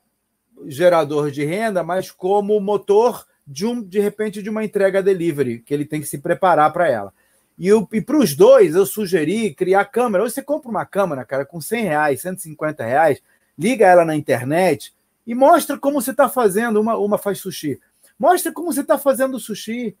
[0.65, 5.73] gerador de renda, mas como motor de um, de repente, de uma entrega delivery, que
[5.73, 7.13] ele tem que se preparar para ela.
[7.57, 10.23] E, e para os dois, eu sugeri criar câmera.
[10.23, 13.21] Hoje você compra uma câmera, cara, com 100 reais, 150 reais,
[13.59, 14.93] liga ela na internet
[15.27, 16.79] e mostra como você está fazendo.
[16.79, 17.79] Uma, uma faz sushi.
[18.17, 19.95] Mostra como você está fazendo sushi.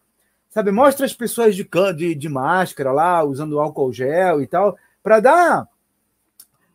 [0.49, 5.19] Sabe, mostra as pessoas de, de, de máscara lá, usando álcool gel e tal para
[5.19, 5.67] dar.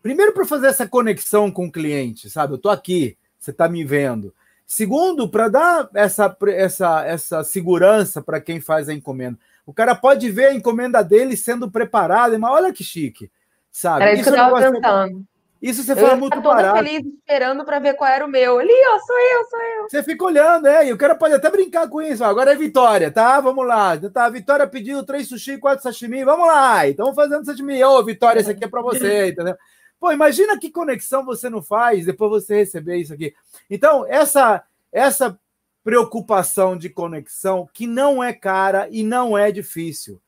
[0.02, 2.52] Primeiro, para fazer essa conexão com o cliente, sabe?
[2.52, 4.34] Eu estou aqui, você está me vendo.
[4.66, 9.38] Segundo, para dar essa, essa, essa segurança para quem faz a encomenda.
[9.66, 13.30] O cara pode ver a encomenda dele sendo preparada, mas olha que chique,
[13.70, 14.02] sabe?
[14.02, 15.26] Era isso, isso que eu estava pensando.
[15.64, 16.76] Isso você fala muito toda barato.
[16.76, 18.58] feliz esperando para ver qual era o meu.
[18.58, 19.82] Ali, ó, sou eu, sou eu.
[19.88, 22.22] Você fica olhando, é, e o cara pode até brincar com isso.
[22.22, 23.40] Agora é Vitória, tá?
[23.40, 23.96] Vamos lá.
[24.10, 26.22] Tá, Vitória pediu três sushi e quatro sashimi.
[26.22, 26.86] Vamos lá.
[26.86, 27.82] Então fazendo sashimi.
[27.82, 29.56] Ô, Vitória, esse aqui é para você, entendeu?
[29.98, 33.32] Pô, imagina que conexão você não faz depois você receber isso aqui.
[33.70, 35.38] Então, essa essa
[35.82, 40.20] preocupação de conexão que não é cara e não é difícil.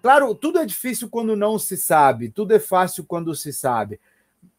[0.00, 4.00] Claro, tudo é difícil quando não se sabe, tudo é fácil quando se sabe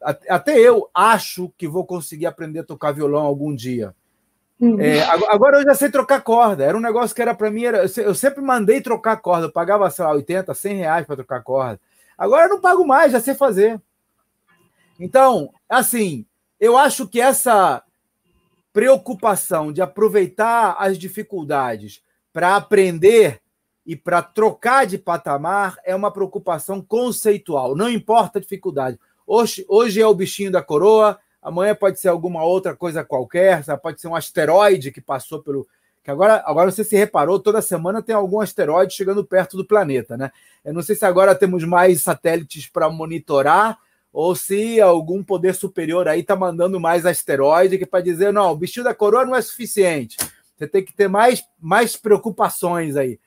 [0.02, 3.96] até eu acho que vou conseguir aprender a tocar violão algum dia.
[4.60, 4.80] Uhum.
[4.80, 6.64] É, agora eu já sei trocar corda.
[6.64, 7.66] Era um negócio que era para mim.
[7.66, 9.48] Era, eu sempre mandei trocar corda.
[9.48, 11.80] Eu pagava, sei lá, 80, 100 reais para trocar corda.
[12.18, 13.82] Agora eu não pago mais, já sei fazer.
[15.00, 16.26] Então, assim,
[16.60, 17.84] eu acho que essa
[18.72, 23.42] preocupação de aproveitar as dificuldades para aprender
[23.86, 27.76] e para trocar de patamar é uma preocupação conceitual.
[27.76, 28.98] Não importa a dificuldade.
[29.26, 33.82] Hoje, hoje é o bichinho da coroa, amanhã pode ser alguma outra coisa qualquer, sabe?
[33.82, 35.68] pode ser um asteroide que passou pelo.
[36.04, 40.18] Que agora, agora você se reparou, toda semana tem algum asteroide chegando perto do planeta,
[40.18, 40.32] né?
[40.64, 43.78] Eu não sei se agora temos mais satélites para monitorar
[44.12, 48.56] ou se algum poder superior aí está mandando mais asteroide que para dizer, não, o
[48.56, 50.18] bichinho da coroa não é suficiente.
[50.56, 53.20] Você tem que ter mais, mais preocupações aí.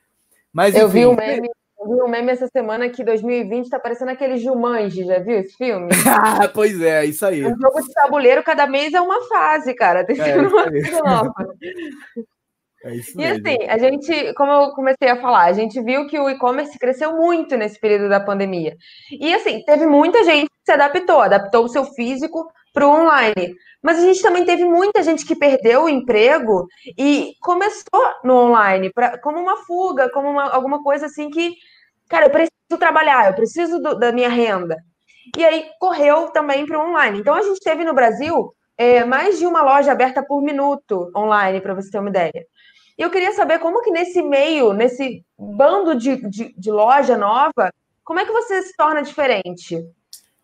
[0.53, 3.79] Mas, enfim, eu vi um meme, eu vi um meme essa semana que 2020 está
[3.79, 5.89] parecendo aquele Jumanji, já viu esse filme?
[6.09, 7.45] ah, pois é, isso aí.
[7.45, 10.05] Um jogo de tabuleiro, cada mês é uma fase, cara.
[10.05, 10.65] Tem é, uma
[11.03, 11.33] nova.
[12.83, 16.19] É isso e assim, a gente, como eu comecei a falar, a gente viu que
[16.19, 18.77] o e-commerce cresceu muito nesse período da pandemia.
[19.11, 23.55] E assim, teve muita gente que se adaptou, adaptou o seu físico para o online.
[23.81, 28.91] Mas a gente também teve muita gente que perdeu o emprego e começou no online,
[28.93, 31.53] pra, como uma fuga, como uma, alguma coisa assim que,
[32.07, 34.77] cara, eu preciso trabalhar, eu preciso do, da minha renda.
[35.35, 37.19] E aí correu também para o online.
[37.19, 41.59] Então a gente teve no Brasil é, mais de uma loja aberta por minuto online,
[41.59, 42.45] para você ter uma ideia.
[42.97, 47.71] E eu queria saber como que nesse meio, nesse bando de, de, de loja nova,
[48.03, 49.85] como é que você se torna diferente?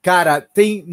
[0.02, 0.86] Cara, tem,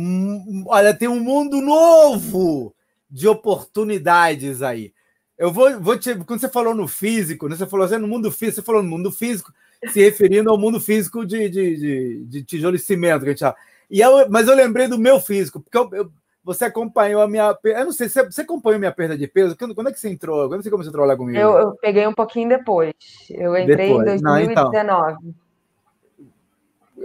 [0.67, 2.75] olha, tem um mundo novo
[3.11, 4.93] de oportunidades aí.
[5.37, 8.31] Eu vou, vou te, quando você falou no físico, né, você falou assim, no mundo
[8.31, 9.53] físico, você falou no mundo físico,
[9.89, 13.41] se referindo ao mundo físico de, de, de, de tijolo e cimento, que a gente
[13.41, 13.57] fala.
[13.91, 16.13] E eu, mas eu lembrei do meu físico, porque eu, eu
[16.43, 17.57] você acompanhou a minha.
[17.63, 19.57] Eu não sei, você, você acompanhou minha perda de peso?
[19.57, 20.49] Quando, quando é que você entrou?
[20.49, 21.39] Quando você começou a trabalhar comigo?
[21.39, 22.95] Eu, eu peguei um pouquinho depois.
[23.29, 24.03] Eu entrei depois.
[24.03, 24.85] em 2019.
[24.85, 25.35] Não, então.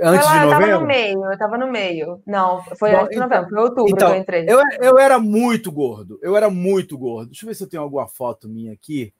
[0.01, 0.65] Antes lá, de novembro?
[0.65, 2.21] Eu tava no meio, eu tava no meio.
[2.25, 4.45] Não, foi Bom, antes de então, novembro, foi outubro então, que eu entrei.
[4.47, 7.27] Eu, eu era muito gordo, eu era muito gordo.
[7.27, 9.13] Deixa eu ver se eu tenho alguma foto minha aqui,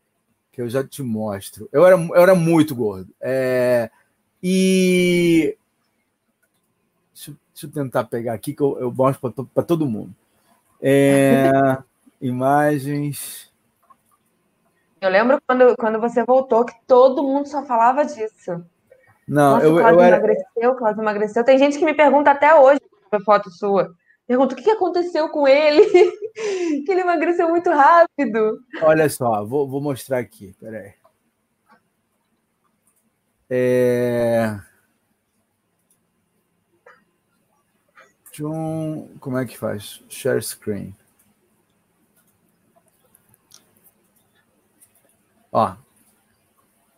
[0.56, 1.70] que eu já te mostro.
[1.72, 3.14] Eu era, eu era muito gordo.
[3.22, 3.92] É,
[4.42, 5.58] e
[7.56, 10.14] Deixa eu tentar pegar aqui que eu, eu mostro para todo mundo.
[10.82, 11.50] É,
[12.22, 13.50] imagens.
[15.00, 18.62] Eu lembro quando, quando você voltou que todo mundo só falava disso.
[19.26, 20.18] Não, Nossa, eu, Cláudio eu era...
[20.18, 21.44] emagreceu, Cláudio emagreceu.
[21.46, 22.82] Tem gente que me pergunta até hoje,
[23.24, 23.96] foto sua.
[24.28, 25.82] Pergunta o que aconteceu com ele,
[26.84, 28.60] que ele emagreceu muito rápido.
[28.82, 30.94] Olha só, vou, vou mostrar aqui, peraí.
[33.50, 34.60] É...
[38.32, 40.04] John, como é que faz?
[40.10, 40.96] Share screen.
[45.52, 45.76] Ó,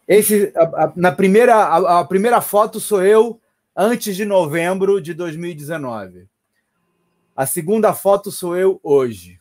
[0.08, 3.40] esse, a, a, na primeira, a, a, primeira foto sou eu
[3.76, 6.28] antes de novembro de 2019.
[7.38, 9.40] A segunda foto sou eu hoje.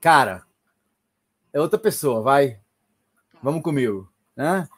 [0.00, 0.42] Cara,
[1.52, 2.58] é outra pessoa, vai.
[3.40, 4.68] Vamos comigo, né?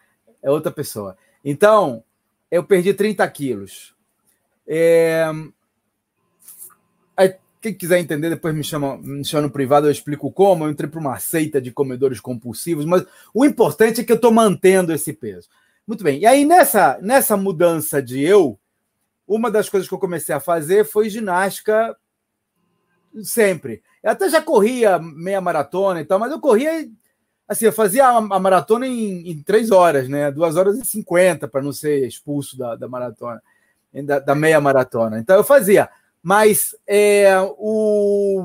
[0.42, 1.16] É outra pessoa.
[1.42, 2.04] Então,
[2.50, 3.94] eu perdi 30 quilos.
[4.66, 5.24] É,
[7.60, 10.64] quem quiser entender, depois me chama, me chama no privado, eu explico como.
[10.64, 14.32] Eu entrei para uma seita de comedores compulsivos, mas o importante é que eu estou
[14.32, 15.48] mantendo esse peso.
[15.86, 16.20] Muito bem.
[16.20, 18.58] E aí, nessa, nessa mudança de eu,
[19.30, 21.96] uma das coisas que eu comecei a fazer foi ginástica
[23.22, 23.80] sempre.
[24.02, 26.84] Eu até já corria meia maratona e tal, mas eu corria
[27.46, 30.32] assim, eu fazia a, maratona em, em três horas, né?
[30.32, 33.40] Duas horas e cinquenta, para não ser expulso da, da maratona,
[34.04, 35.20] da, da meia maratona.
[35.20, 35.88] Então eu fazia.
[36.20, 38.44] Mas é, o...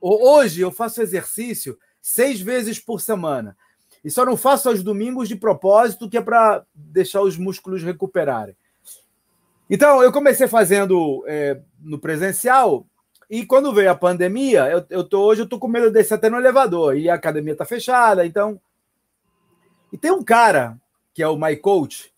[0.00, 3.56] hoje eu faço exercício seis vezes por semana.
[4.04, 8.56] E só não faço aos domingos de propósito, que é para deixar os músculos recuperarem.
[9.68, 12.86] Então, eu comecei fazendo é, no presencial,
[13.28, 16.14] e quando veio a pandemia, eu, eu tô, hoje eu tô com medo de descer
[16.14, 18.60] até no elevador, e a academia está fechada, então.
[19.92, 20.78] E tem um cara,
[21.12, 22.12] que é o My Coach,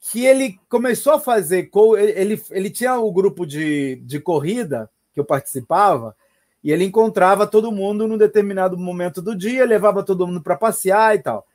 [0.00, 1.70] que ele começou a fazer.
[1.96, 6.16] Ele, ele tinha o grupo de, de corrida que eu participava,
[6.62, 11.14] e ele encontrava todo mundo num determinado momento do dia, levava todo mundo para passear
[11.14, 11.46] e tal.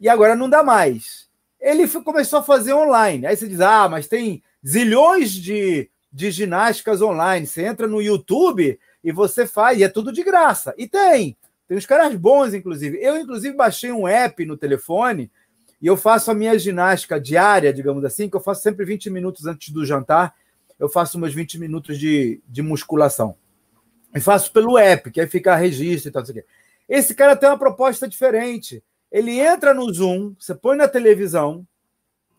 [0.00, 1.28] E agora não dá mais.
[1.60, 3.26] Ele começou a fazer online.
[3.26, 7.46] Aí você diz: ah, mas tem zilhões de, de ginásticas online.
[7.46, 10.74] Você entra no YouTube e você faz, e é tudo de graça.
[10.78, 11.36] E tem.
[11.66, 12.98] Tem uns caras bons, inclusive.
[13.00, 15.30] Eu, inclusive, baixei um app no telefone
[15.80, 19.46] e eu faço a minha ginástica diária, digamos assim, que eu faço sempre 20 minutos
[19.46, 20.34] antes do jantar.
[20.78, 23.34] Eu faço meus 20 minutos de, de musculação.
[24.14, 26.22] E faço pelo app, que aí fica registro e tal.
[26.22, 26.42] Assim.
[26.88, 28.82] Esse cara tem uma proposta diferente.
[29.10, 31.66] Ele entra no Zoom, você põe na televisão,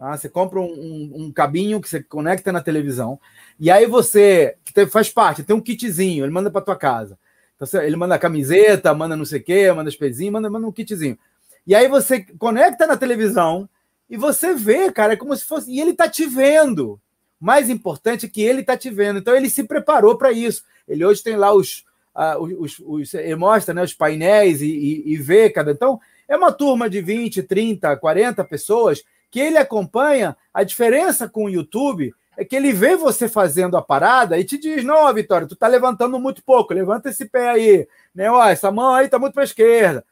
[0.04, 0.18] tá?
[0.18, 3.20] você compra um, um, um, cabinho que você conecta na televisão,
[3.60, 7.18] e aí você, que faz parte, tem um kitzinho, ele manda para tua casa.
[7.56, 10.72] Então, ele manda camiseta, manda não sei o quê, manda as pezinhas, manda, manda um
[10.72, 11.18] kitzinho.
[11.66, 13.70] E aí você conecta na televisão
[14.10, 15.72] e você vê, cara, é como se fosse.
[15.72, 17.00] E ele tá te vendo.
[17.40, 19.20] Mais importante é que ele tá te vendo.
[19.20, 20.66] Então ele se preparou para isso.
[20.88, 21.86] Ele hoje tem lá os.
[22.14, 25.72] Uh, os, os, ele mostra né, os painéis e, e, e vê cada.
[25.72, 30.38] Então, é uma turma de 20, 30, 40 pessoas que ele acompanha.
[30.54, 34.60] A diferença com o YouTube é que ele vê você fazendo a parada e te
[34.60, 38.30] diz: não, Vitória, tu tá levantando muito pouco, levanta esse pé aí, né?
[38.30, 40.06] Ó, essa mão aí tá muito para esquerda.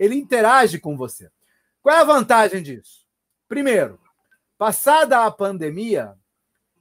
[0.00, 1.28] Ele interage com você.
[1.82, 3.04] Qual é a vantagem disso?
[3.46, 4.00] Primeiro,
[4.56, 6.14] passada a pandemia,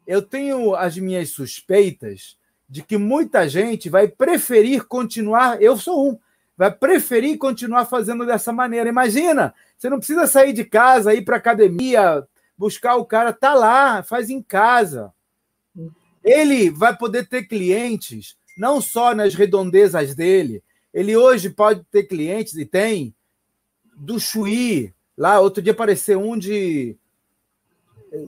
[0.08, 2.38] eu tenho as minhas suspeitas
[2.70, 5.62] de que muita gente vai preferir continuar.
[5.62, 6.20] Eu sou um,
[6.56, 8.88] vai preferir continuar fazendo dessa maneira.
[8.88, 9.54] Imagina,
[9.84, 12.26] você não precisa sair de casa, ir para academia,
[12.58, 15.14] buscar o cara, tá lá, faz em casa.
[16.24, 20.64] Ele vai poder ter clientes, não só nas redondezas dele.
[20.94, 23.14] Ele hoje pode ter clientes e tem
[23.94, 24.94] do Chuí.
[25.18, 26.96] Lá, outro dia apareceu um de.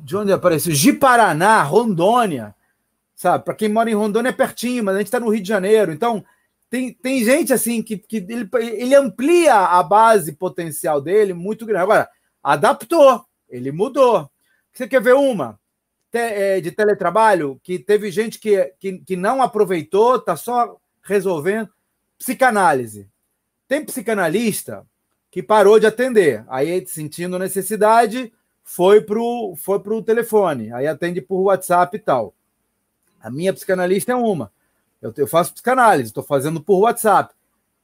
[0.01, 0.73] De onde apareceu?
[0.73, 2.53] De Paraná, Rondônia.
[3.15, 3.45] Sabe?
[3.45, 5.93] Para quem mora em Rondônia é pertinho, mas a gente está no Rio de Janeiro.
[5.93, 6.25] Então,
[6.69, 11.83] tem, tem gente assim que, que ele, ele amplia a base potencial dele muito grande.
[11.83, 12.09] Agora,
[12.43, 14.29] adaptou, ele mudou.
[14.73, 15.59] Você quer ver uma
[16.11, 21.69] é, de teletrabalho que teve gente que, que, que não aproveitou, tá só resolvendo?
[22.17, 23.09] Psicanálise.
[23.67, 24.85] Tem psicanalista
[25.31, 28.31] que parou de atender, aí sentindo necessidade,
[28.63, 32.33] foi pro, foi pro telefone, aí atende por WhatsApp e tal.
[33.21, 34.51] A minha psicanalista é uma.
[35.05, 37.31] Eu, eu faço psicanálise, estou fazendo por WhatsApp,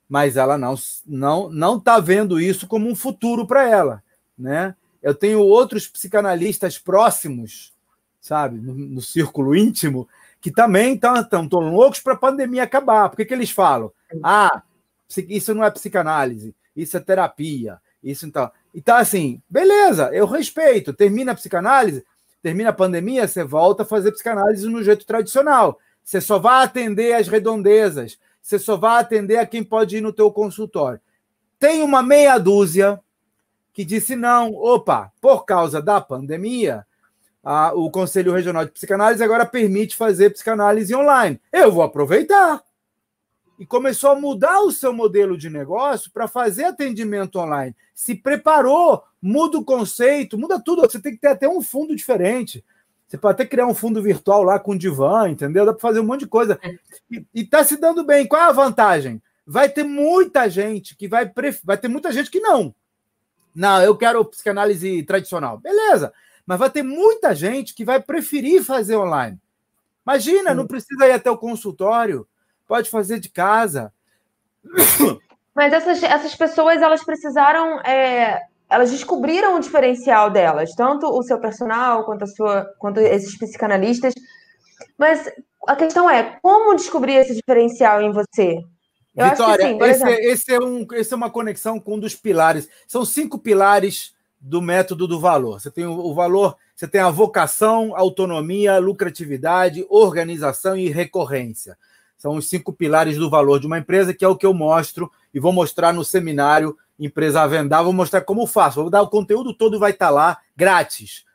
[0.09, 0.73] mas ela não
[1.05, 4.03] não não está vendo isso como um futuro para ela,
[4.35, 4.75] né?
[5.03, 7.73] Eu tenho outros psicanalistas próximos,
[8.19, 10.07] sabe, no, no círculo íntimo,
[10.39, 13.09] que também estão tão loucos para a pandemia acabar.
[13.09, 13.91] Por que, que eles falam?
[14.23, 14.63] Ah,
[15.29, 18.51] isso não é psicanálise, isso é terapia, isso então.
[18.73, 20.91] Então, assim, beleza, eu respeito.
[20.91, 22.03] Termina a psicanálise,
[22.41, 25.77] termina a pandemia, você volta a fazer psicanálise no jeito tradicional.
[26.03, 28.19] Você só vai atender as redondezas.
[28.41, 30.99] Você só vai atender a quem pode ir no teu consultório.
[31.59, 32.99] Tem uma meia dúzia
[33.73, 36.85] que disse não, opa, por causa da pandemia,
[37.43, 41.39] a, o Conselho Regional de Psicanálise agora permite fazer psicanálise online.
[41.51, 42.61] Eu vou aproveitar.
[43.57, 47.75] E começou a mudar o seu modelo de negócio para fazer atendimento online.
[47.93, 50.81] Se preparou, muda o conceito, muda tudo.
[50.81, 52.65] Você tem que ter até um fundo diferente.
[53.11, 55.65] Você pode até criar um fundo virtual lá com divã, entendeu?
[55.65, 56.57] Dá para fazer um monte de coisa.
[56.63, 56.75] É.
[57.11, 58.25] E está se dando bem.
[58.25, 59.21] Qual é a vantagem?
[59.45, 61.27] Vai ter muita gente que vai.
[61.27, 61.59] Pref...
[61.61, 62.73] Vai ter muita gente que não.
[63.53, 65.57] Não, eu quero psicanálise tradicional.
[65.57, 66.13] Beleza.
[66.45, 69.37] Mas vai ter muita gente que vai preferir fazer online.
[70.07, 72.25] Imagina, não precisa ir até o consultório.
[72.65, 73.91] Pode fazer de casa.
[75.53, 78.41] Mas essas, essas pessoas, elas precisaram é,
[78.71, 84.13] elas descobriram o diferencial delas, tanto o seu personal quanto a sua, quanto esses psicanalistas.
[84.97, 85.29] Mas
[85.67, 88.63] a questão é como descobrir esse diferencial em você?
[89.13, 92.15] Eu Vitória, sim, esse, é, esse, é um, esse é uma conexão com um dos
[92.15, 92.69] pilares.
[92.87, 95.59] São cinco pilares do método do valor.
[95.59, 101.77] Você tem o, o valor, você tem a vocação, autonomia, lucratividade, organização e recorrência.
[102.17, 105.11] São os cinco pilares do valor de uma empresa, que é o que eu mostro
[105.33, 107.81] e vou mostrar no seminário Empresa a Vendar.
[107.81, 108.81] Vou mostrar como faço.
[108.81, 111.25] Vou dar o conteúdo todo, vai estar lá, grátis.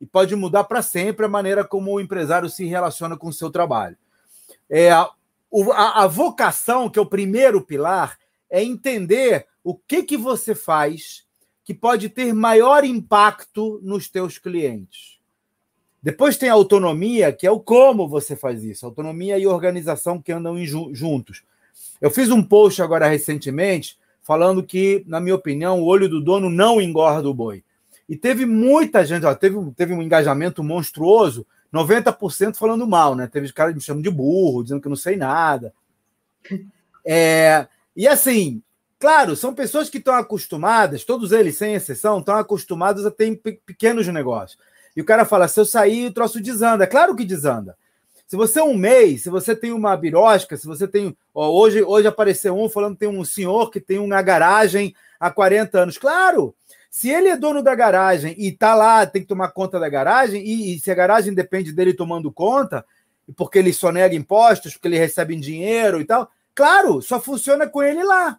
[0.00, 3.50] E pode mudar para sempre a maneira como o empresário se relaciona com o seu
[3.50, 3.96] trabalho.
[4.68, 5.08] É, a,
[5.72, 8.18] a, a vocação, que é o primeiro pilar,
[8.50, 11.24] é entender o que, que você faz
[11.64, 15.18] que pode ter maior impacto nos teus clientes.
[16.02, 18.84] Depois tem a autonomia, que é o como você faz isso.
[18.84, 20.54] Autonomia e organização que andam
[20.92, 21.42] juntos.
[21.98, 26.50] Eu fiz um post agora recentemente falando que, na minha opinião, o olho do dono
[26.50, 27.62] não engorda o boi.
[28.08, 33.26] E teve muita gente, ó, teve, teve um engajamento monstruoso, 90% falando mal, né?
[33.26, 35.72] Teve cara que me chamando de burro, dizendo que eu não sei nada.
[37.06, 38.62] É, e assim,
[38.98, 44.08] claro, são pessoas que estão acostumadas, todos eles, sem exceção, estão acostumados a ter pequenos
[44.08, 44.58] negócios.
[44.96, 46.84] E o cara fala: se eu sair, o troço desanda.
[46.84, 47.76] É claro que desanda.
[48.26, 51.16] Se você é um mês, se você tem uma birosca, se você tem.
[51.34, 55.30] Ó, hoje, hoje apareceu um falando que tem um senhor que tem uma garagem há
[55.30, 55.98] 40 anos.
[55.98, 56.54] Claro!
[56.90, 60.40] Se ele é dono da garagem e está lá, tem que tomar conta da garagem,
[60.46, 62.84] e, e, se a garagem depende dele tomando conta,
[63.36, 67.82] porque ele só nega impostos, porque ele recebe dinheiro e tal, claro, só funciona com
[67.82, 68.38] ele lá.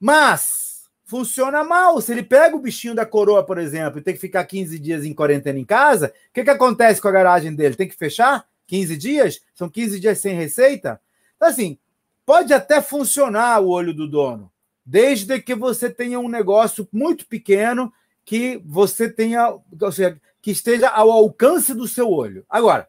[0.00, 2.00] Mas funciona mal.
[2.00, 5.04] Se ele pega o bichinho da coroa, por exemplo, e tem que ficar 15 dias
[5.04, 7.76] em quarentena em casa, o que, que acontece com a garagem dele?
[7.76, 9.40] Tem que fechar 15 dias?
[9.54, 11.00] São 15 dias sem receita?
[11.36, 11.78] Então, assim,
[12.24, 14.50] pode até funcionar o olho do dono,
[14.84, 17.92] desde que você tenha um negócio muito pequeno
[18.24, 19.50] que você tenha,
[19.80, 22.44] ou seja, que esteja ao alcance do seu olho.
[22.48, 22.88] Agora,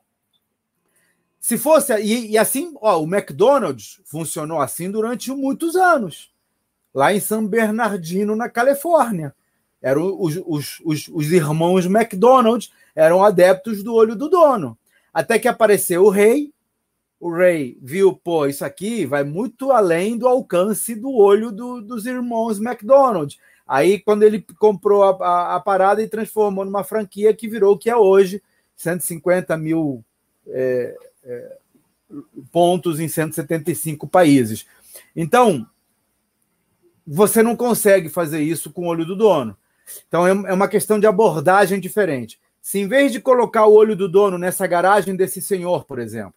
[1.39, 6.33] se fosse, e, e assim, ó, o McDonald's funcionou assim durante muitos anos
[6.95, 9.35] lá em San Bernardino, na Califórnia.
[9.81, 14.77] Eram os, os, os, os irmãos McDonald's, eram adeptos do olho do dono.
[15.15, 16.51] Até que apareceu o rei,
[17.21, 22.05] o rei viu, pô, isso aqui vai muito além do alcance do olho do, dos
[22.05, 23.39] irmãos McDonald.
[23.65, 27.77] Aí, quando ele comprou a, a, a, parada e transformou numa franquia que virou o
[27.77, 28.43] que é hoje,
[28.75, 30.03] 150 mil
[30.49, 30.93] é,
[31.23, 31.57] é,
[32.51, 34.67] pontos em 175 países.
[35.15, 35.65] Então,
[37.07, 39.55] você não consegue fazer isso com o olho do dono.
[40.09, 42.37] Então, é, é uma questão de abordagem diferente.
[42.65, 46.33] Se em vez de colocar o olho do dono nessa garagem desse senhor, por exemplo,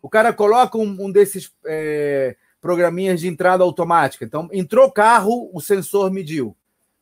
[0.00, 4.24] o cara coloca um, um desses é, programinhas de entrada automática.
[4.24, 6.56] Então, entrou carro, o sensor mediu.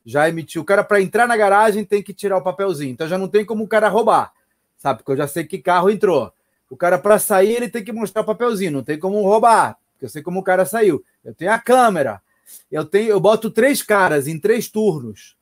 [0.05, 0.63] Já emitiu.
[0.63, 2.91] O cara, para entrar na garagem, tem que tirar o papelzinho.
[2.91, 4.33] Então, já não tem como o cara roubar,
[4.79, 4.99] sabe?
[4.99, 6.33] Porque eu já sei que carro entrou.
[6.69, 8.73] O cara, para sair, ele tem que mostrar o papelzinho.
[8.73, 11.05] Não tem como roubar, porque eu sei como o cara saiu.
[11.25, 12.21] Eu tenho a câmera.
[12.69, 15.37] Eu tenho, eu boto três caras em três turnos,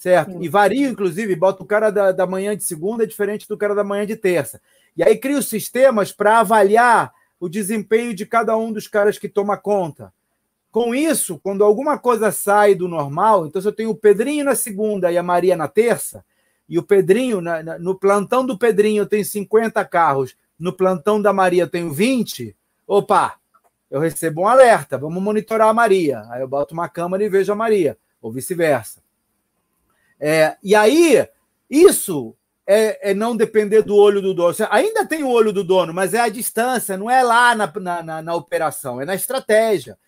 [0.00, 0.42] certo?
[0.42, 3.84] E vario, inclusive, boto o cara da, da manhã de segunda diferente do cara da
[3.84, 4.58] manhã de terça.
[4.96, 9.58] E aí crio sistemas para avaliar o desempenho de cada um dos caras que toma
[9.58, 10.10] conta.
[10.72, 14.54] Com isso, quando alguma coisa sai do normal, então se eu tenho o Pedrinho na
[14.54, 16.24] segunda e a Maria na terça,
[16.66, 21.20] e o Pedrinho, na, na, no plantão do Pedrinho eu tenho 50 carros, no plantão
[21.20, 23.34] da Maria eu tenho 20, opa,
[23.90, 26.22] eu recebo um alerta, vamos monitorar a Maria.
[26.30, 29.02] Aí eu boto uma câmera e vejo a Maria, ou vice-versa.
[30.20, 31.26] É, e aí,
[31.68, 34.54] isso é, é, não depender do olho do dono.
[34.70, 38.22] Ainda tem o olho do dono, mas é a distância, não é lá na, na,
[38.22, 39.98] na, operação, é na estratégia.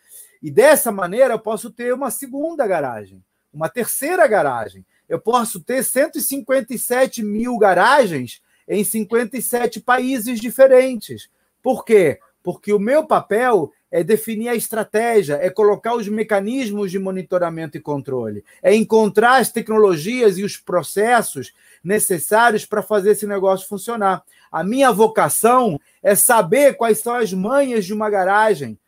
[0.42, 4.84] E dessa maneira eu posso ter uma segunda garagem, uma terceira garagem.
[5.08, 11.28] Eu posso ter 157 mil garagens em 57 países diferentes.
[11.62, 12.20] Por quê?
[12.42, 17.80] Porque o meu papel é definir a estratégia, é colocar os mecanismos de monitoramento e
[17.80, 21.53] controle, é encontrar as tecnologias e os processos
[21.84, 24.24] necessários para fazer esse negócio funcionar.
[24.51, 28.78] A minha vocação é saber quais são as manhas de uma garagem.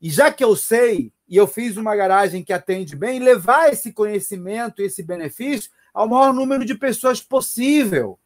[0.00, 3.92] E já que eu sei, e eu fiz uma garagem que atende bem, levar esse
[3.92, 8.18] conhecimento, esse benefício ao maior número de pessoas possível.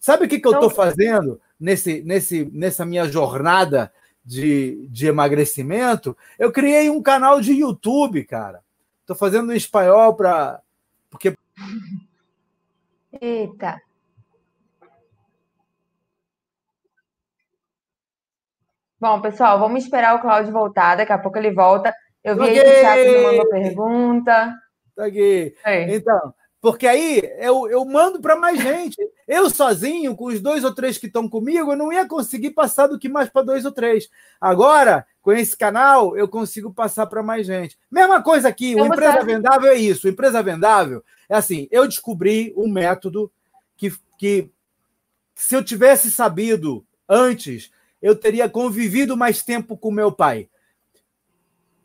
[0.00, 3.92] Sabe o que, que eu estou fazendo nesse, nesse, nessa minha jornada
[4.26, 8.60] de, de emagrecimento, eu criei um canal de YouTube, cara.
[9.02, 10.60] Estou fazendo em espanhol para.
[11.08, 11.34] Porque.
[13.20, 13.80] Eita.
[18.98, 20.96] Bom, pessoal, vamos esperar o Cláudio voltar.
[20.96, 21.94] Daqui a pouco ele volta.
[22.24, 24.54] Eu vi aí que o Thiago me mandou pergunta.
[24.96, 25.54] Tá aqui.
[25.88, 26.34] Então,
[26.66, 28.96] porque aí eu, eu mando para mais gente.
[29.28, 32.88] Eu sozinho, com os dois ou três que estão comigo, eu não ia conseguir passar
[32.88, 34.10] do que mais para dois ou três.
[34.40, 37.78] Agora, com esse canal, eu consigo passar para mais gente.
[37.88, 39.34] Mesma coisa aqui, o Empresa sabe.
[39.34, 40.08] Vendável é isso.
[40.08, 43.30] O Empresa Vendável é assim: eu descobri um método
[43.76, 44.50] que, que,
[45.36, 47.70] se eu tivesse sabido antes,
[48.02, 50.48] eu teria convivido mais tempo com meu pai.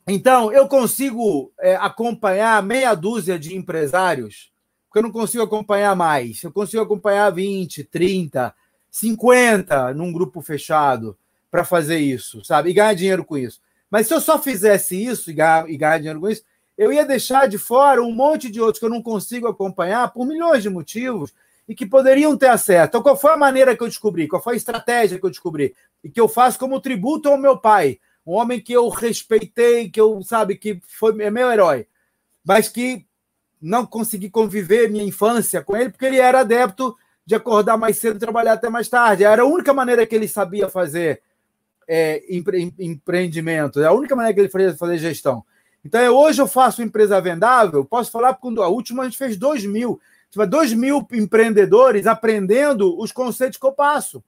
[0.07, 4.51] Então, eu consigo é, acompanhar meia dúzia de empresários
[4.92, 6.44] porque eu não consigo acompanhar mais.
[6.44, 8.54] Eu consigo acompanhar 20, 30,
[8.92, 11.18] 50 num grupo fechado
[11.50, 12.70] para fazer isso, sabe?
[12.70, 13.62] E ganhar dinheiro com isso.
[13.89, 16.44] Mas se eu só fizesse isso e ganhar, e ganhar dinheiro com isso,
[16.78, 20.26] eu ia deixar de fora um monte de outros que eu não consigo acompanhar por
[20.26, 21.34] milhões de motivos
[21.70, 22.89] e que poderiam ter acesso.
[22.89, 24.28] Então, qual foi a maneira que eu descobri?
[24.28, 25.74] Qual foi a estratégia que eu descobri?
[26.04, 30.02] E que eu faço como tributo ao meu pai, um homem que eu respeitei, que
[30.02, 31.88] eu, sabe, que foi é meu herói,
[32.44, 33.06] mas que
[33.62, 36.95] não consegui conviver minha infância com ele, porque ele era adepto
[37.26, 39.24] de acordar mais cedo e trabalhar até mais tarde.
[39.24, 41.22] Era a única maneira que ele sabia fazer
[41.88, 45.43] é, empre, empreendimento, é a única maneira que ele fazia fazer gestão.
[45.84, 49.66] Então, hoje eu faço empresa vendável, posso falar, quando a última a gente fez 2
[49.66, 49.99] mil,
[50.30, 54.24] tipo, 2 mil empreendedores aprendendo os conceitos que eu passo.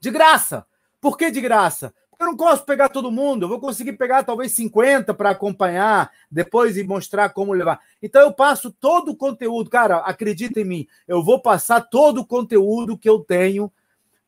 [0.00, 0.66] De graça.
[1.00, 1.94] Por que de graça?
[2.24, 6.74] Eu não posso pegar todo mundo, eu vou conseguir pegar talvez 50 para acompanhar depois
[6.78, 7.78] e mostrar como levar.
[8.02, 12.26] Então eu passo todo o conteúdo, cara, acredita em mim, eu vou passar todo o
[12.26, 13.70] conteúdo que eu tenho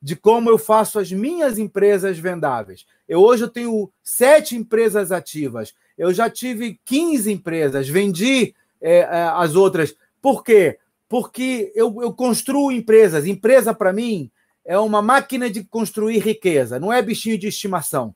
[0.01, 2.87] de como eu faço as minhas empresas vendáveis.
[3.09, 5.75] Eu hoje eu tenho sete empresas ativas.
[5.97, 9.97] Eu já tive 15 empresas, vendi é, é, as outras.
[10.21, 10.79] Por quê?
[11.09, 13.27] Porque eu, eu construo empresas.
[13.27, 14.31] Empresa, para mim,
[14.67, 18.15] é uma máquina de construir riqueza, não é bichinho de estimação.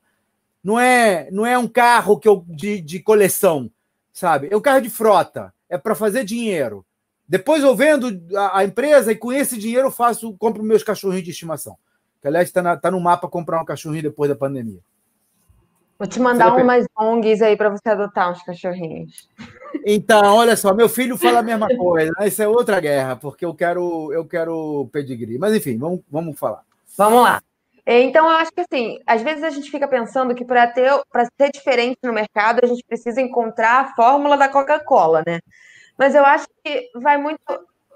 [0.63, 3.71] Não é, não é um carro que eu, de, de coleção,
[4.13, 4.49] sabe?
[4.51, 6.85] É um carro de frota, é para fazer dinheiro.
[7.27, 11.23] Depois eu vendo a, a, empresa e com esse dinheiro eu faço, compro meus cachorrinhos
[11.23, 11.77] de estimação.
[12.21, 14.81] Que aliás está tá no mapa comprar um cachorrinho depois da pandemia.
[16.01, 19.29] Vou te mandar você umas ONGs aí para você adotar uns cachorrinhos.
[19.85, 22.11] Então, olha só, meu filho fala a mesma coisa.
[22.17, 22.27] Né?
[22.27, 25.37] Isso é outra guerra, porque eu quero, eu quero pedigree.
[25.37, 26.63] Mas enfim, vamos, vamos falar.
[26.97, 27.39] Vamos lá.
[27.85, 30.91] É, então, eu acho que assim, às vezes a gente fica pensando que para ter
[31.11, 35.39] para ser diferente no mercado, a gente precisa encontrar a fórmula da Coca-Cola, né?
[35.95, 37.39] Mas eu acho que vai muito.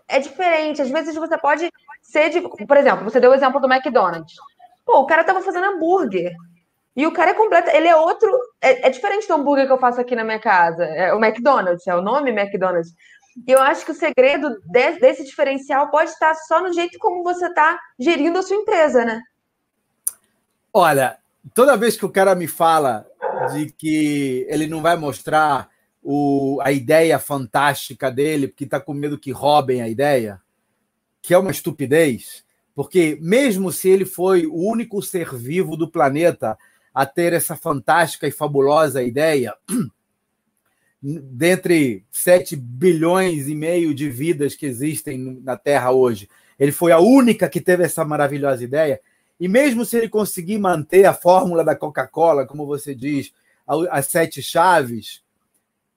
[0.07, 0.79] É diferente.
[0.79, 1.71] Às vezes você pode
[2.03, 2.39] ser de.
[2.39, 4.35] Por exemplo, você deu o exemplo do McDonald's.
[4.85, 6.35] Pô, o cara tava fazendo hambúrguer.
[6.95, 7.69] E o cara é completo.
[7.71, 8.29] Ele é outro.
[8.61, 10.85] É, é diferente do hambúrguer que eu faço aqui na minha casa.
[10.85, 12.93] É o McDonald's, é o nome McDonald's.
[13.45, 17.21] E eu acho que o segredo desse, desse diferencial pode estar só no jeito como
[17.23, 19.21] você está gerindo a sua empresa, né?
[20.73, 21.17] Olha,
[21.53, 23.05] toda vez que o cara me fala
[23.53, 25.69] de que ele não vai mostrar
[26.01, 30.41] o, a ideia fantástica dele, porque está com medo que roubem a ideia,
[31.21, 36.57] que é uma estupidez, porque mesmo se ele foi o único ser vivo do planeta
[36.95, 39.53] a ter essa fantástica e fabulosa ideia,
[41.03, 46.99] dentre 7 bilhões e meio de vidas que existem na Terra hoje, ele foi a
[46.99, 49.01] única que teve essa maravilhosa ideia.
[49.37, 53.33] E mesmo se ele conseguir manter a fórmula da Coca-Cola, como você diz,
[53.91, 55.21] as sete chaves,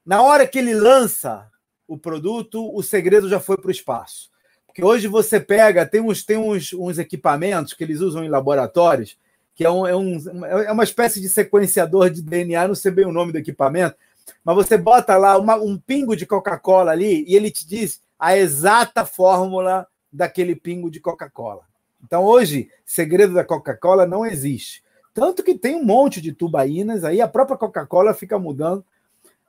[0.04, 1.48] na hora que ele lança
[1.86, 4.32] o produto, o segredo já foi para o espaço.
[4.66, 9.16] Porque hoje você pega, tem uns, tem uns, uns equipamentos que eles usam em laboratórios,
[9.58, 13.04] que é, um, é, um, é uma espécie de sequenciador de DNA, não sei bem
[13.04, 13.96] o nome do equipamento,
[14.44, 18.36] mas você bota lá uma, um pingo de Coca-Cola ali e ele te diz a
[18.36, 21.62] exata fórmula daquele pingo de Coca-Cola.
[22.04, 24.80] Então, hoje, segredo da Coca-Cola não existe.
[25.12, 28.84] Tanto que tem um monte de tubaínas, aí a própria Coca-Cola fica mudando.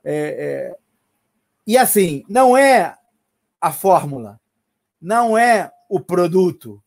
[0.02, 0.76] É, é...
[1.64, 2.96] E assim, não é
[3.60, 4.40] a fórmula,
[5.00, 6.82] não é o produto.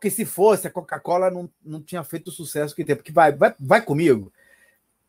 [0.00, 2.96] Porque se fosse, a Coca-Cola não, não tinha feito o sucesso que tem.
[2.96, 4.32] Porque vai, vai, vai comigo.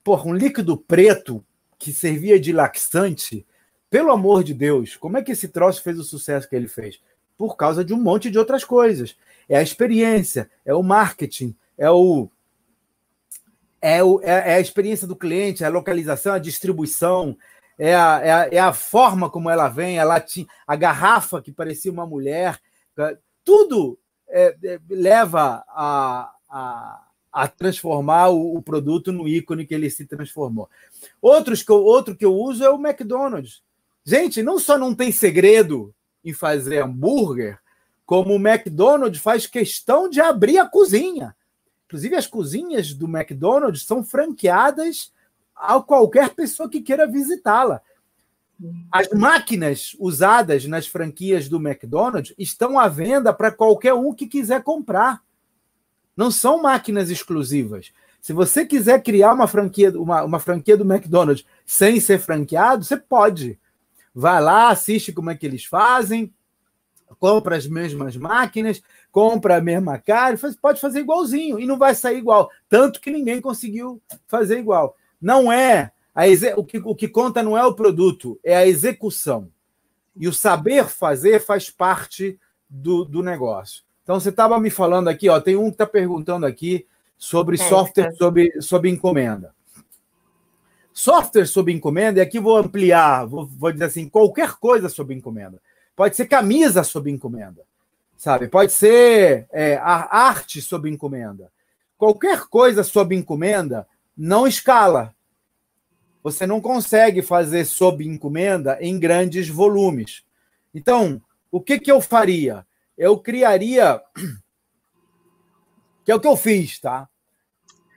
[0.03, 1.41] Porra, um líquido preto
[1.79, 3.47] que servia de laxante,
[3.89, 7.01] pelo amor de Deus, como é que esse troço fez o sucesso que ele fez?
[7.37, 9.15] Por causa de um monte de outras coisas
[9.47, 12.29] é a experiência, é o marketing, é o
[13.81, 17.37] é, o, é, é a experiência do cliente, é a localização, a distribuição,
[17.79, 21.51] é a, é a, é a forma como ela vem, a, latim, a garrafa que
[21.51, 22.59] parecia uma mulher,
[22.97, 23.97] é, tudo
[24.31, 30.05] é, é, leva a, a, a transformar o, o, produto no ícone que ele se
[30.05, 30.69] transformou.
[31.21, 33.61] Outros que eu, outro que eu uso é o McDonald's.
[34.03, 37.59] Gente, não só não tem segredo em fazer hambúrguer,
[38.05, 41.35] como o McDonald's faz questão de abrir a cozinha.
[41.85, 45.11] Inclusive, as cozinhas do McDonald's são franqueadas
[45.55, 47.81] a qualquer pessoa que queira visitá-la.
[48.91, 54.63] As máquinas usadas nas franquias do McDonald's estão à venda para qualquer um que quiser
[54.63, 55.21] comprar.
[56.15, 57.91] Não são máquinas exclusivas.
[58.21, 62.95] Se você quiser criar uma franquia, uma, uma franquia do McDonald's sem ser franqueado, você
[62.95, 63.59] pode.
[64.13, 66.31] Vai lá, assiste como é que eles fazem,
[67.19, 68.81] compra as mesmas máquinas,
[69.11, 72.49] compra a mesma cara, pode fazer igualzinho e não vai sair igual.
[72.69, 74.95] Tanto que ninguém conseguiu fazer igual.
[75.19, 76.23] Não é a
[76.57, 79.49] o, que, o que conta não é o produto, é a execução.
[80.15, 82.39] E o saber fazer faz parte
[82.69, 83.83] do, do negócio.
[84.03, 86.85] Então você estava me falando aqui, ó, tem um que está perguntando aqui
[87.17, 88.11] sobre é, software é.
[88.11, 89.53] Sobre, sobre encomenda.
[90.93, 95.61] Software sob encomenda, e aqui vou ampliar, vou, vou dizer assim, qualquer coisa sob encomenda.
[95.95, 97.61] Pode ser camisa sob encomenda,
[98.17, 98.47] sabe?
[98.47, 101.49] Pode ser é, a arte sob encomenda.
[101.97, 103.87] Qualquer coisa sob encomenda
[104.17, 105.15] não escala.
[106.23, 110.23] Você não consegue fazer sob encomenda em grandes volumes.
[110.73, 112.65] Então, o que, que eu faria?
[112.97, 114.01] Eu criaria.
[116.03, 117.07] Que é o que eu fiz, tá?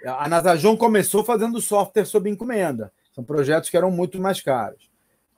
[0.05, 2.93] A Nasajon começou fazendo software sob encomenda.
[3.15, 4.91] São projetos que eram muito mais caros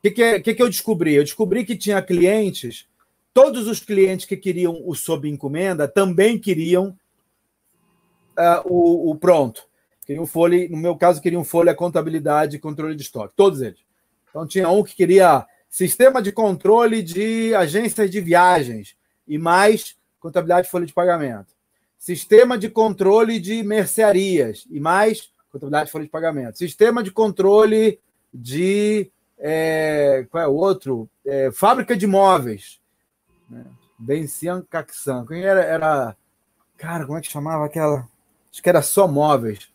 [0.03, 1.15] que, que, que, que eu descobri?
[1.15, 2.87] Eu descobri que tinha clientes,
[3.33, 6.97] todos os clientes que queriam o sob encomenda também queriam
[8.39, 9.66] uh, o, o, pronto.
[10.07, 13.35] Queriam folha, no meu caso, queriam folha, contabilidade e controle de estoque.
[13.37, 13.81] Todos eles.
[14.31, 18.97] Então tinha um que queria sistema de controle de agências de viagens
[19.27, 21.55] e mais contabilidade e folha de pagamento.
[21.99, 26.57] Sistema de controle de mercearias e mais contabilidade e folha de pagamento.
[26.57, 27.99] Sistema de controle
[28.33, 31.09] de é, qual é o outro?
[31.25, 32.81] É, fábrica de móveis.
[33.51, 33.65] Né?
[33.99, 35.27] Bencian Caxan.
[35.27, 36.17] Quem era, era.
[36.77, 38.09] Cara, como é que chamava aquela?
[38.53, 39.69] Acho que era só móveis.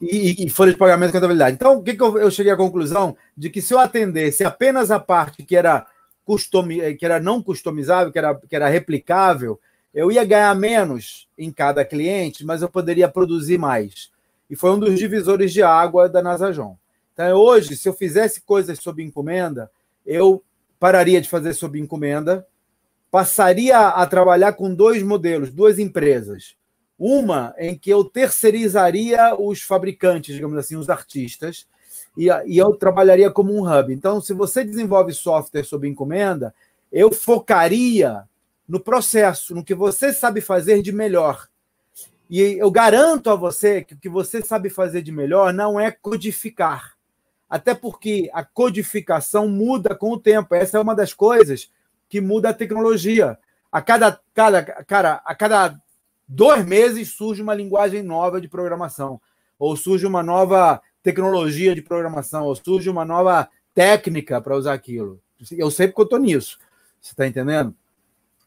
[0.00, 1.56] E, e folha de pagamento e contabilidade.
[1.56, 3.16] Então, o que, que eu, eu, cheguei à conclusão?
[3.36, 5.84] De que se eu atendesse apenas a parte que era,
[6.24, 9.58] custom, que era não customizável, que era, que era replicável,
[9.92, 14.10] eu ia ganhar menos em cada cliente, mas eu poderia produzir mais.
[14.48, 16.76] e foi um dos divisores de água da Nasajon.
[17.12, 19.68] Então, hoje, se eu fizesse coisas sob encomenda,
[20.06, 20.42] eu
[20.78, 22.46] pararia de fazer sob encomenda,
[23.10, 26.54] passaria a trabalhar com dois modelos, duas empresas.
[26.98, 31.66] Uma em que eu terceirizaria os fabricantes, digamos assim, os artistas,
[32.16, 33.92] e, e eu trabalharia como um hub.
[33.92, 36.52] Então, se você desenvolve software sob encomenda,
[36.90, 38.24] eu focaria
[38.66, 41.48] no processo, no que você sabe fazer de melhor.
[42.28, 45.90] E eu garanto a você que o que você sabe fazer de melhor não é
[45.90, 46.94] codificar.
[47.48, 50.54] Até porque a codificação muda com o tempo.
[50.54, 51.70] Essa é uma das coisas
[52.08, 53.38] que muda a tecnologia.
[53.72, 55.80] A cada, cada, cara, a cada
[56.28, 59.20] dois meses surge uma linguagem nova de programação,
[59.58, 65.20] ou surge uma nova tecnologia de programação, ou surge uma nova técnica para usar aquilo.
[65.52, 66.58] Eu sei porque eu estou nisso.
[67.00, 67.74] Você está entendendo?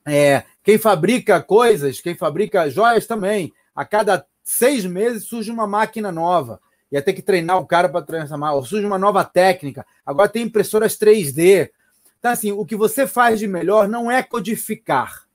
[0.06, 6.12] É, quem fabrica coisas, quem fabrica joias também, a cada seis meses surge uma máquina
[6.12, 6.60] nova.
[6.92, 9.86] Ia ter que treinar o cara para transformar, ou surge uma nova técnica.
[10.06, 11.70] Agora tem impressoras 3D.
[12.20, 15.26] Então, assim, o que você faz de melhor não é codificar.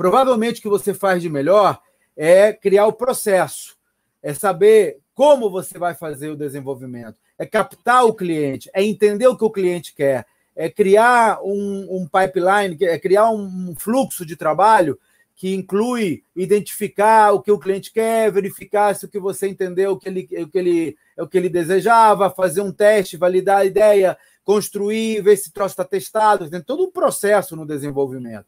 [0.00, 1.78] Provavelmente o que você faz de melhor
[2.16, 3.76] é criar o processo,
[4.22, 9.36] é saber como você vai fazer o desenvolvimento, é captar o cliente, é entender o
[9.36, 10.24] que o cliente quer,
[10.56, 14.98] é criar um, um pipeline, é criar um fluxo de trabalho
[15.36, 19.98] que inclui identificar o que o cliente quer, verificar se o que você entendeu, o
[19.98, 24.16] que ele, o que ele, o que ele desejava, fazer um teste, validar a ideia,
[24.44, 28.46] construir, ver se o troço está testado, tem todo um processo no desenvolvimento.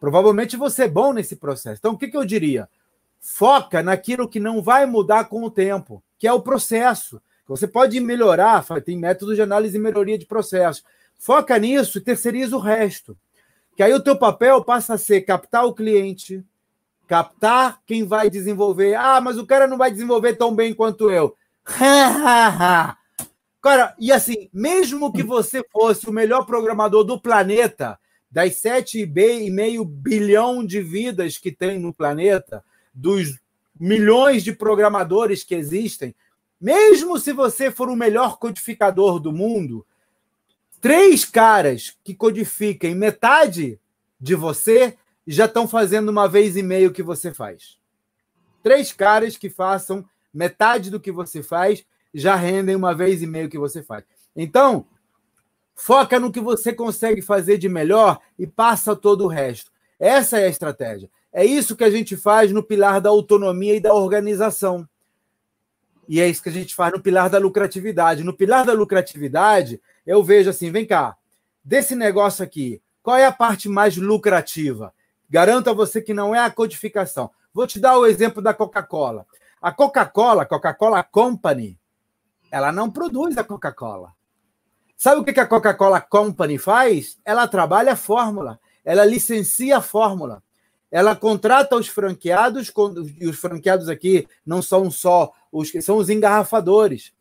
[0.00, 1.78] Provavelmente você é bom nesse processo.
[1.78, 2.68] Então, o que, que eu diria?
[3.20, 7.20] Foca naquilo que não vai mudar com o tempo, que é o processo.
[7.48, 10.82] Você pode melhorar, tem métodos de análise e melhoria de processo.
[11.18, 13.16] Foca nisso e terceiriza o resto.
[13.76, 16.44] Que aí o teu papel passa a ser captar o cliente,
[17.06, 18.94] captar quem vai desenvolver.
[18.94, 21.36] Ah, mas o cara não vai desenvolver tão bem quanto eu.
[23.62, 27.98] cara, e assim, mesmo que você fosse o melhor programador do planeta,
[28.30, 33.38] das 7,5 bilhão de vidas que tem no planeta, dos
[33.78, 36.14] milhões de programadores que existem,
[36.60, 39.86] mesmo se você for o melhor codificador do mundo,
[40.80, 43.80] Três caras que codifiquem metade
[44.20, 44.96] de você
[45.26, 47.76] já estão fazendo uma vez e meio o que você faz.
[48.62, 53.46] Três caras que façam metade do que você faz já rendem uma vez e meio
[53.46, 54.04] o que você faz.
[54.36, 54.86] Então,
[55.76, 59.70] foca no que você consegue fazer de melhor e passa todo o resto.
[60.00, 61.10] Essa é a estratégia.
[61.32, 64.88] É isso que a gente faz no pilar da autonomia e da organização.
[66.08, 68.24] E é isso que a gente faz no pilar da lucratividade.
[68.24, 71.16] No pilar da lucratividade, eu vejo assim: vem cá,
[71.62, 74.94] desse negócio aqui, qual é a parte mais lucrativa?
[75.28, 77.30] Garanto a você que não é a codificação.
[77.52, 79.26] Vou te dar o exemplo da Coca-Cola.
[79.60, 81.78] A Coca-Cola, Coca-Cola Company,
[82.50, 84.15] ela não produz a Coca-Cola.
[84.96, 87.18] Sabe o que a Coca-Cola Company faz?
[87.24, 90.42] Ela trabalha a fórmula, ela licencia a fórmula.
[90.90, 92.72] Ela contrata os franqueados,
[93.20, 97.12] e os franqueados aqui não são só os que são os engarrafadores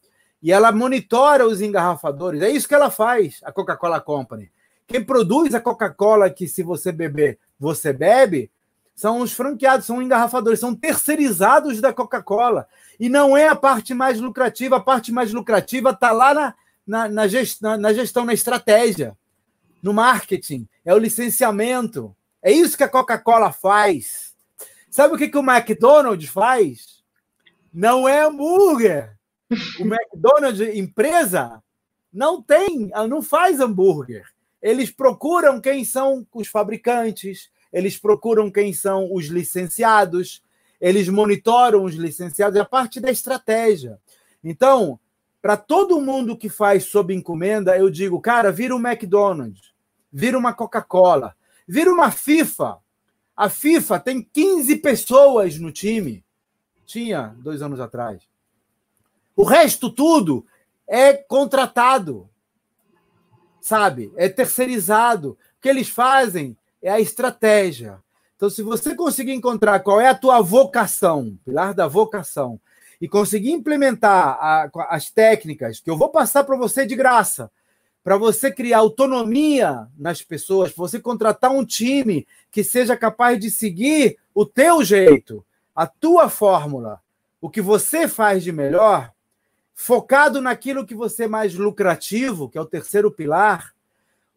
[0.45, 2.39] e ela monitora os engarrafadores.
[2.43, 4.51] É isso que ela faz, a Coca-Cola Company.
[4.85, 8.51] Quem produz a Coca-Cola que, se você beber, você bebe,
[8.93, 12.67] são os franqueados, são engarrafadores, são terceirizados da Coca-Cola.
[12.99, 16.53] E não é a parte mais lucrativa, a parte mais lucrativa está lá na,
[16.85, 19.17] na, na, gestão, na gestão, na estratégia,
[19.81, 22.15] no marketing, é o licenciamento.
[22.41, 24.35] É isso que a Coca-Cola faz.
[24.89, 27.03] Sabe o que, que o McDonald's faz?
[27.73, 29.17] Não é hambúrguer.
[29.79, 31.61] O McDonald's, empresa,
[32.11, 34.25] não tem, não faz hambúrguer.
[34.61, 40.41] Eles procuram quem são os fabricantes, eles procuram quem são os licenciados,
[40.79, 43.99] eles monitoram os licenciados, é a parte da estratégia.
[44.43, 44.99] Então,
[45.45, 49.75] para todo mundo que faz sob encomenda, eu digo, cara, vira um McDonald's,
[50.11, 51.35] vira uma Coca-Cola,
[51.67, 52.79] vira uma FIFA.
[53.37, 56.25] A FIFA tem 15 pessoas no time.
[56.83, 58.23] Tinha dois anos atrás.
[59.35, 60.43] O resto tudo
[60.87, 62.27] é contratado,
[63.61, 64.11] sabe?
[64.15, 65.37] É terceirizado.
[65.59, 68.01] O que eles fazem é a estratégia.
[68.35, 72.59] Então, se você conseguir encontrar qual é a tua vocação, pilar da vocação,
[72.99, 77.51] e conseguir implementar a, as técnicas que eu vou passar para você de graça,
[78.03, 84.17] para você criar autonomia nas pessoas, você contratar um time que seja capaz de seguir
[84.33, 85.43] o teu jeito,
[85.75, 87.01] a tua fórmula,
[87.41, 89.11] o que você faz de melhor,
[89.73, 93.73] focado naquilo que você é mais lucrativo, que é o terceiro pilar,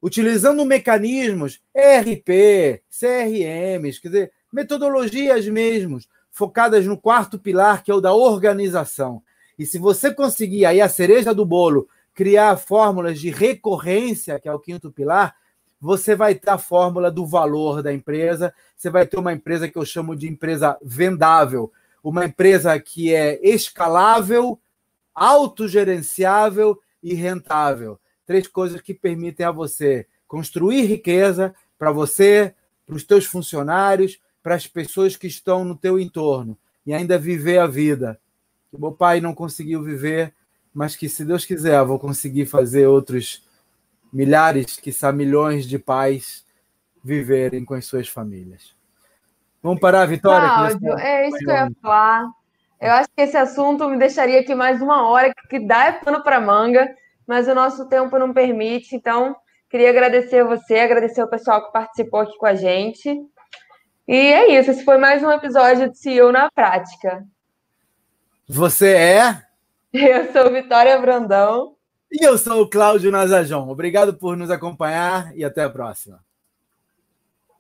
[0.03, 6.09] utilizando mecanismos ERP, CRMs, quer dizer, metodologias mesmos,
[6.39, 9.21] focadas no quarto pilar, que é o da organização.
[9.59, 14.53] E se você conseguir aí a cereja do bolo, criar fórmulas de recorrência, que é
[14.53, 15.35] o quinto pilar,
[15.81, 19.77] você vai ter a fórmula do valor da empresa, você vai ter uma empresa que
[19.77, 21.73] eu chamo de empresa vendável,
[22.03, 24.61] uma empresa que é escalável,
[25.13, 27.99] autogerenciável e rentável.
[28.25, 32.55] Três coisas que permitem a você construir riqueza para você,
[32.87, 37.59] para os teus funcionários, para as pessoas que estão no teu entorno e ainda viver
[37.59, 38.19] a vida.
[38.71, 40.33] Que meu pai não conseguiu viver,
[40.73, 43.47] mas que se Deus quiser, vou conseguir fazer outros
[44.11, 46.47] milhares, quiçá milhões de pais
[47.05, 48.75] viverem com as suas famílias.
[49.63, 50.49] Vamos parar, Vitória?
[50.49, 52.27] Cláudio, é isso que eu ia falar.
[52.81, 56.23] Eu acho que esse assunto me deixaria aqui mais uma hora, que dá é pano
[56.23, 56.89] para manga,
[57.27, 58.97] mas o nosso tempo não permite.
[58.97, 59.37] Então,
[59.69, 63.29] queria agradecer a você, agradecer o pessoal que participou aqui com a gente.
[64.09, 67.27] E é isso, esse foi mais um episódio de CEO na Prática.
[68.49, 69.43] Você é?
[69.93, 71.77] Eu sou Vitória Brandão.
[72.11, 73.69] E eu sou o Cláudio Nazajon.
[73.69, 76.25] Obrigado por nos acompanhar e até a próxima.